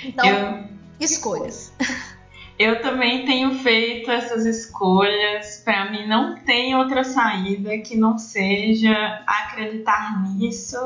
[0.04, 0.68] Então, eu...
[1.00, 1.72] escolhas.
[2.58, 5.62] Eu também tenho feito essas escolhas.
[5.64, 10.76] Para mim, não tem outra saída que não seja acreditar nisso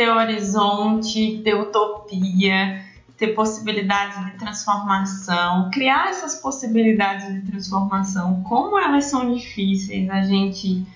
[0.00, 2.82] ter horizonte, ter utopia,
[3.18, 10.86] ter possibilidades de transformação, criar essas possibilidades de transformação, como elas são difíceis, a gente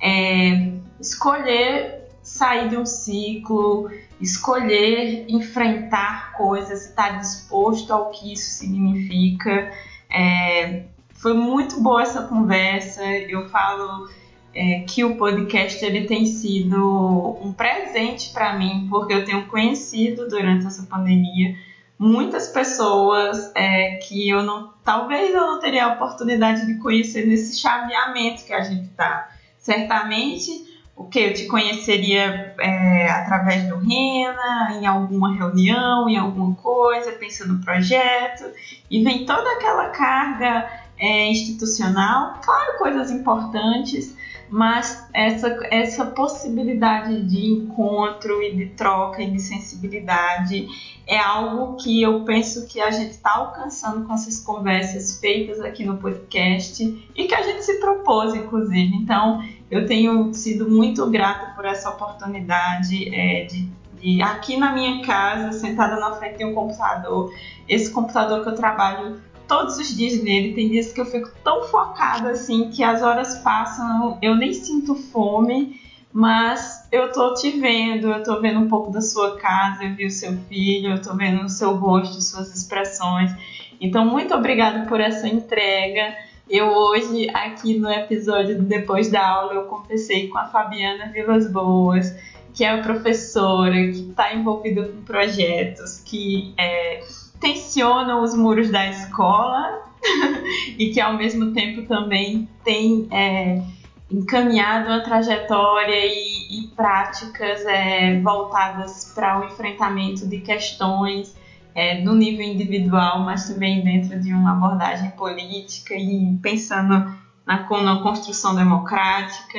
[0.00, 9.70] é, escolher sair de um ciclo, escolher enfrentar coisas, estar disposto ao que isso significa.
[10.10, 13.04] É, foi muito boa essa conversa.
[13.04, 14.08] Eu falo
[14.54, 20.28] é, que o podcast ele tem sido um presente para mim, porque eu tenho conhecido
[20.28, 21.56] durante essa pandemia
[21.98, 27.58] muitas pessoas é, que eu não, talvez eu não teria a oportunidade de conhecer nesse
[27.58, 29.30] chaveamento que a gente está.
[29.58, 30.50] Certamente,
[30.96, 37.12] o que eu te conheceria é, através do Rena, em alguma reunião, em alguma coisa,
[37.12, 38.44] pensando no projeto,
[38.90, 44.16] e vem toda aquela carga é, institucional, claro, coisas importantes,
[44.54, 50.68] mas essa, essa possibilidade de encontro e de troca e de sensibilidade
[51.08, 55.84] é algo que eu penso que a gente está alcançando com essas conversas feitas aqui
[55.84, 56.84] no podcast
[57.16, 58.94] e que a gente se propôs, inclusive.
[58.94, 63.68] Então, eu tenho sido muito grata por essa oportunidade é, de,
[64.00, 67.34] de, aqui na minha casa, sentada na frente de um computador,
[67.68, 70.54] esse computador que eu trabalho todos os dias nele.
[70.54, 74.94] Tem dias que eu fico tão focada assim que as horas passam, eu nem sinto
[74.94, 75.80] fome,
[76.12, 80.06] mas eu tô te vendo, eu tô vendo um pouco da sua casa, eu vi
[80.06, 83.32] o seu filho, eu tô vendo o seu rosto, suas expressões.
[83.80, 86.14] Então, muito obrigada por essa entrega.
[86.48, 92.14] Eu hoje, aqui no episódio Depois da Aula, eu conversei com a Fabiana Vilas Boas,
[92.52, 97.00] que é professora, que está envolvida com projetos, que é,
[97.44, 99.82] tensionam os muros da escola
[100.78, 103.62] e que ao mesmo tempo também tem é,
[104.10, 111.36] encaminhado uma trajetória e, e práticas é, voltadas para o enfrentamento de questões
[111.74, 117.14] é, no nível individual, mas também dentro de uma abordagem política e pensando
[117.44, 119.58] na, na construção democrática.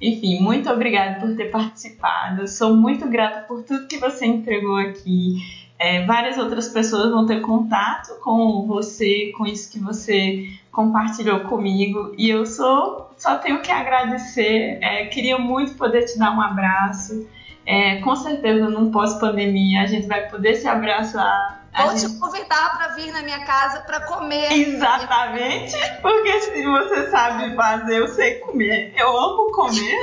[0.00, 2.46] Enfim, muito obrigada por ter participado.
[2.46, 5.63] Sou muito grata por tudo que você entregou aqui.
[5.78, 12.14] É, várias outras pessoas vão ter contato com você, com isso que você compartilhou comigo.
[12.16, 14.78] E eu sou, só tenho que agradecer.
[14.80, 17.26] É, queria muito poder te dar um abraço.
[17.66, 21.64] É, com certeza, num pós-pandemia, a gente vai poder se abraçar.
[21.76, 22.12] Vou gente...
[22.12, 24.52] te convidar para vir na minha casa para comer.
[24.52, 28.92] Exatamente, porque se você sabe fazer, eu sei comer.
[28.96, 29.98] Eu amo comer.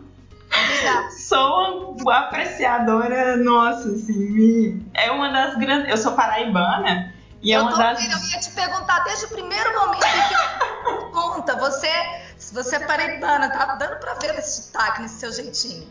[1.10, 5.90] Sou uma apreciadora, nossa, assim, é uma das grandes.
[5.90, 8.02] Eu sou paraibana e é eu uma das.
[8.02, 11.88] eu ia te perguntar desde o primeiro momento que conta, você
[12.52, 15.88] você é paraibana, tá dando pra ver esse sotaque, nesse seu jeitinho.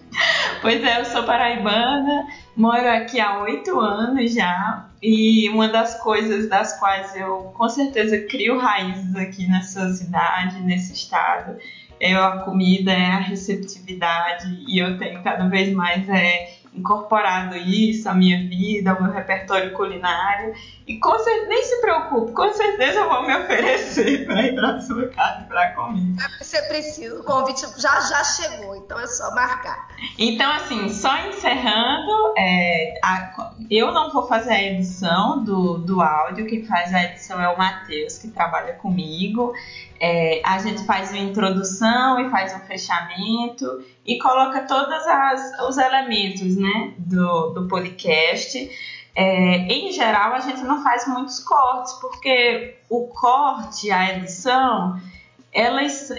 [0.61, 6.47] Pois é, eu sou paraibana, moro aqui há oito anos já, e uma das coisas
[6.47, 11.57] das quais eu com certeza crio raízes aqui nessa cidade, nesse estado,
[11.99, 18.09] é a comida, é a receptividade, e eu tenho cada vez mais é, incorporado isso
[18.09, 20.53] à minha vida, ao meu repertório culinário.
[20.85, 24.79] E com certeza, nem se preocupe, com certeza eu vou me oferecer para ir para
[24.81, 26.15] sua casa para comer.
[26.39, 29.87] Você precisa, o convite já já chegou, então é só marcar.
[30.19, 36.45] Então, assim, só encerrando, é, a, eu não vou fazer a edição do, do áudio,
[36.45, 39.53] quem faz a edição é o Matheus, que trabalha comigo.
[39.99, 45.03] É, a gente faz uma introdução e faz um fechamento e coloca todos
[45.67, 48.69] os elementos né, do, do podcast.
[49.15, 54.99] É, em geral, a gente não faz muitos cortes, porque o corte, a edição,
[55.53, 56.09] elas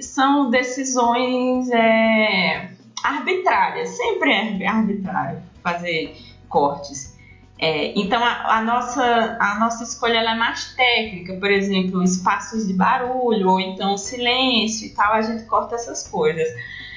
[0.00, 2.70] são decisões é,
[3.04, 6.16] arbitrárias, sempre é arbitrário fazer
[6.48, 7.15] cortes.
[7.58, 12.74] É, então a, a, nossa, a nossa escolha é mais técnica, por exemplo, espaços de
[12.74, 16.46] barulho ou então silêncio e tal, a gente corta essas coisas.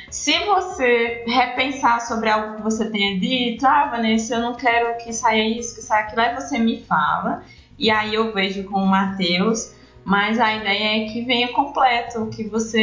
[0.10, 5.14] Se você repensar sobre algo que você tenha dito, ah, Vanessa, eu não quero que
[5.14, 7.44] saia isso, que saia aquilo, aí você me fala,
[7.78, 9.72] e aí eu vejo com o Matheus
[10.10, 12.80] mas a ideia é que venha completo, o que você,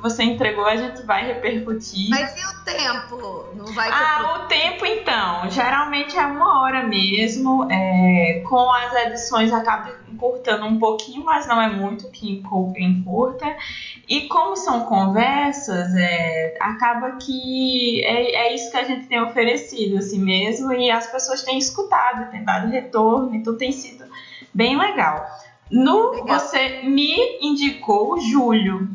[0.00, 2.08] você entregou a gente vai repercutir.
[2.10, 3.44] Mas e o tempo?
[3.54, 9.52] Não vai Ah, o tempo então, geralmente é uma hora mesmo, é, com as edições
[9.52, 13.56] acaba encurtando um pouquinho, mas não é muito que encurta.
[14.08, 19.98] E como são conversas, é, acaba que é, é isso que a gente tem oferecido
[19.98, 24.04] assim mesmo, e as pessoas têm escutado, têm dado retorno, então tem sido
[24.52, 25.26] bem legal.
[25.70, 26.40] No, Legal.
[26.40, 28.88] você me indicou Júlio.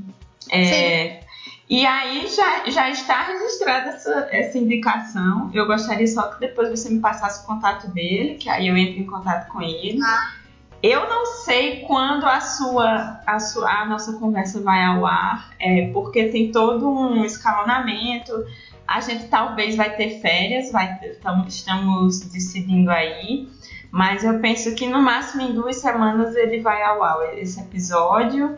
[0.52, 1.22] É,
[1.68, 5.50] e aí já, já está registrada essa, essa indicação.
[5.54, 9.00] Eu gostaria só que depois você me passasse o contato dele, que aí eu entro
[9.00, 10.00] em contato com ele.
[10.04, 10.34] Ah.
[10.84, 15.89] Eu não sei quando a sua, a sua a nossa conversa vai ao ar, é,
[15.91, 18.32] porque tem todo um escalonamento.
[18.88, 23.50] A gente talvez vai ter férias, vai ter, estamos decidindo aí.
[23.89, 28.56] Mas eu penso que no máximo em duas semanas ele vai ao ar, esse episódio.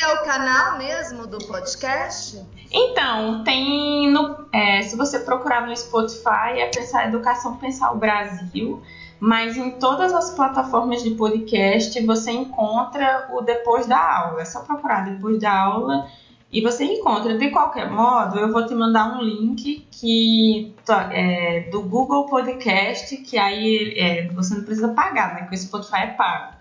[0.00, 2.42] É o canal mesmo do podcast?
[2.70, 4.46] Então, tem no.
[4.52, 8.82] É, se você procurar no Spotify, é Pensar Educação Pensar o Brasil.
[9.18, 14.42] Mas em todas as plataformas de podcast você encontra o depois da aula.
[14.42, 16.06] É só procurar depois da aula
[16.52, 17.38] e você encontra.
[17.38, 20.74] De qualquer modo, eu vou te mandar um link que
[21.10, 25.40] é do Google Podcast, que aí é, você não precisa pagar, né?
[25.40, 26.54] Porque o Spotify é pago.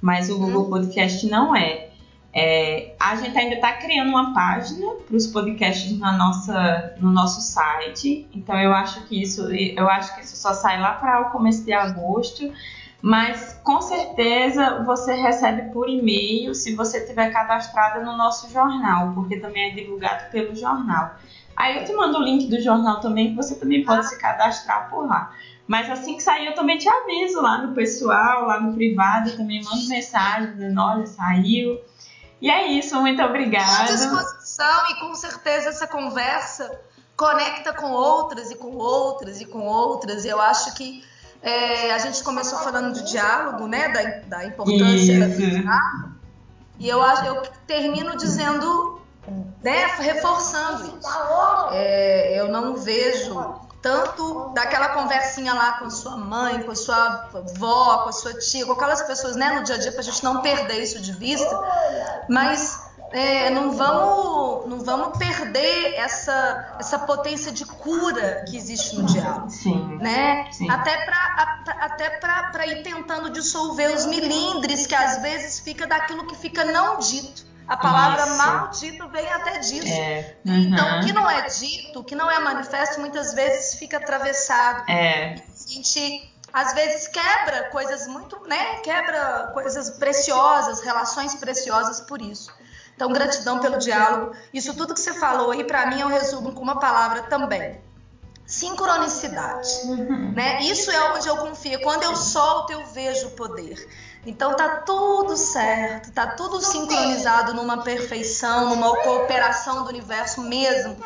[0.00, 1.91] Mas o Google Podcast não é.
[2.34, 7.40] É a gente ainda está criando uma página para os podcasts na nossa, no nosso
[7.40, 8.26] site.
[8.34, 11.64] Então eu acho que isso, eu acho que isso só sai lá para o começo
[11.64, 12.50] de agosto
[13.02, 19.40] mas com certeza você recebe por e-mail se você tiver cadastrada no nosso jornal, porque
[19.40, 21.16] também é divulgado pelo jornal.
[21.56, 24.88] Aí eu te mando o link do jornal também, que você também pode se cadastrar
[24.88, 25.32] por lá.
[25.66, 29.62] Mas assim que sair, eu também te aviso lá no pessoal, lá no privado, também
[29.64, 31.80] mando mensagem dizendo, olha, saiu.
[32.42, 33.84] E é isso, muito obrigada.
[33.84, 36.76] À disposição e com certeza essa conversa
[37.16, 40.24] conecta com outras e com outras e com outras.
[40.24, 41.04] Eu acho que
[41.40, 43.88] é, a gente começou falando de diálogo, né?
[43.90, 46.12] Da, da importância do diálogo.
[46.80, 49.00] E eu, eu termino dizendo,
[49.62, 51.18] né, reforçando isso.
[51.70, 53.38] É, eu não vejo
[53.82, 58.32] tanto daquela conversinha lá com a sua mãe, com a sua avó, com a sua
[58.38, 61.00] tia, com aquelas pessoas né, no dia a dia, para a gente não perder isso
[61.00, 61.60] de vista,
[62.28, 62.80] mas
[63.10, 69.50] é, não vamos não vamos perder essa essa potência de cura que existe no diálogo,
[69.50, 70.50] sim, né?
[70.52, 70.70] Sim.
[70.70, 76.36] Até para até para ir tentando dissolver os milindres que às vezes fica daquilo que
[76.36, 77.51] fica não dito.
[77.66, 78.36] A palavra Isso.
[78.36, 79.88] maldito vem até disso.
[79.88, 80.36] É.
[80.44, 80.54] Uhum.
[80.54, 84.90] Então, o que não é dito, o que não é manifesto, muitas vezes fica atravessado.
[84.90, 85.34] É.
[85.34, 88.76] A gente às vezes quebra coisas muito, né?
[88.80, 92.52] Quebra coisas preciosas, relações preciosas por isso.
[92.94, 94.34] Então, gratidão pelo diálogo.
[94.52, 97.80] Isso tudo que você falou aí, para mim, eu resumo com uma palavra também.
[98.44, 99.68] Sincronicidade.
[99.84, 100.32] Uhum.
[100.32, 100.62] Né?
[100.62, 101.80] Isso é onde eu confio.
[101.80, 103.88] Quando eu solto, eu vejo o poder.
[104.24, 110.96] Então tá tudo certo, tá tudo sincronizado numa perfeição, numa cooperação do universo mesmo.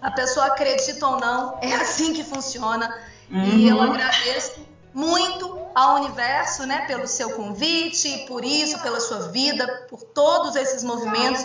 [0.00, 2.96] A pessoa acredita ou não, é assim que funciona.
[3.30, 3.44] Uhum.
[3.44, 9.86] E eu agradeço muito ao universo, né, pelo seu convite, por isso, pela sua vida,
[9.90, 11.44] por todos esses movimentos.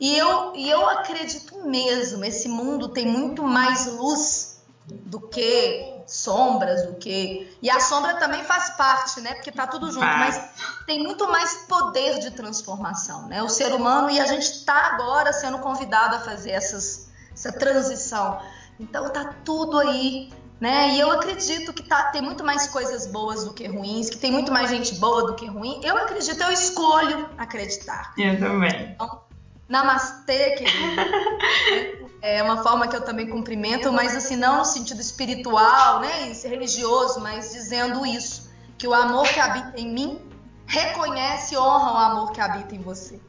[0.00, 6.86] E eu, e eu acredito mesmo, esse mundo tem muito mais luz do que sombras,
[6.86, 7.56] do que.
[7.60, 9.34] E a sombra também faz parte, né?
[9.34, 10.40] Porque tá tudo junto, mas
[10.86, 13.42] tem muito mais poder de transformação, né?
[13.42, 18.40] O ser humano, e a gente está agora sendo convidado a fazer essas, essa transição.
[18.78, 20.30] Então tá tudo aí,
[20.60, 20.90] né?
[20.90, 24.30] E eu acredito que tá, tem muito mais coisas boas do que ruins, que tem
[24.30, 25.80] muito mais gente boa do que ruim.
[25.82, 28.12] Eu acredito, eu escolho acreditar.
[28.16, 28.92] Eu também.
[28.94, 29.22] Então,
[29.68, 31.02] namastê, querida.
[32.26, 37.20] é uma forma que eu também cumprimento, mas assim, não no sentido espiritual, né, religioso,
[37.20, 40.18] mas dizendo isso, que o amor que habita em mim
[40.66, 43.20] reconhece e honra o amor que habita em você.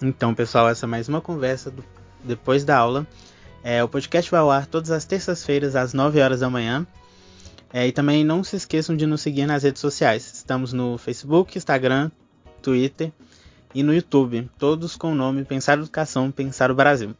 [0.00, 1.84] Então, pessoal, essa é mais uma conversa do,
[2.24, 3.06] depois da aula.
[3.62, 6.86] É, o podcast vai ao ar todas as terças-feiras às 9 horas da manhã.
[7.70, 10.32] É, e também não se esqueçam de nos seguir nas redes sociais.
[10.32, 12.10] Estamos no Facebook, Instagram,
[12.62, 13.12] Twitter
[13.74, 17.14] e no YouTube, todos com o nome Pensar Educação, Pensar o Brasil.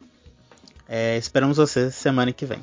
[0.93, 2.59] É, esperamos vocês semana que vem.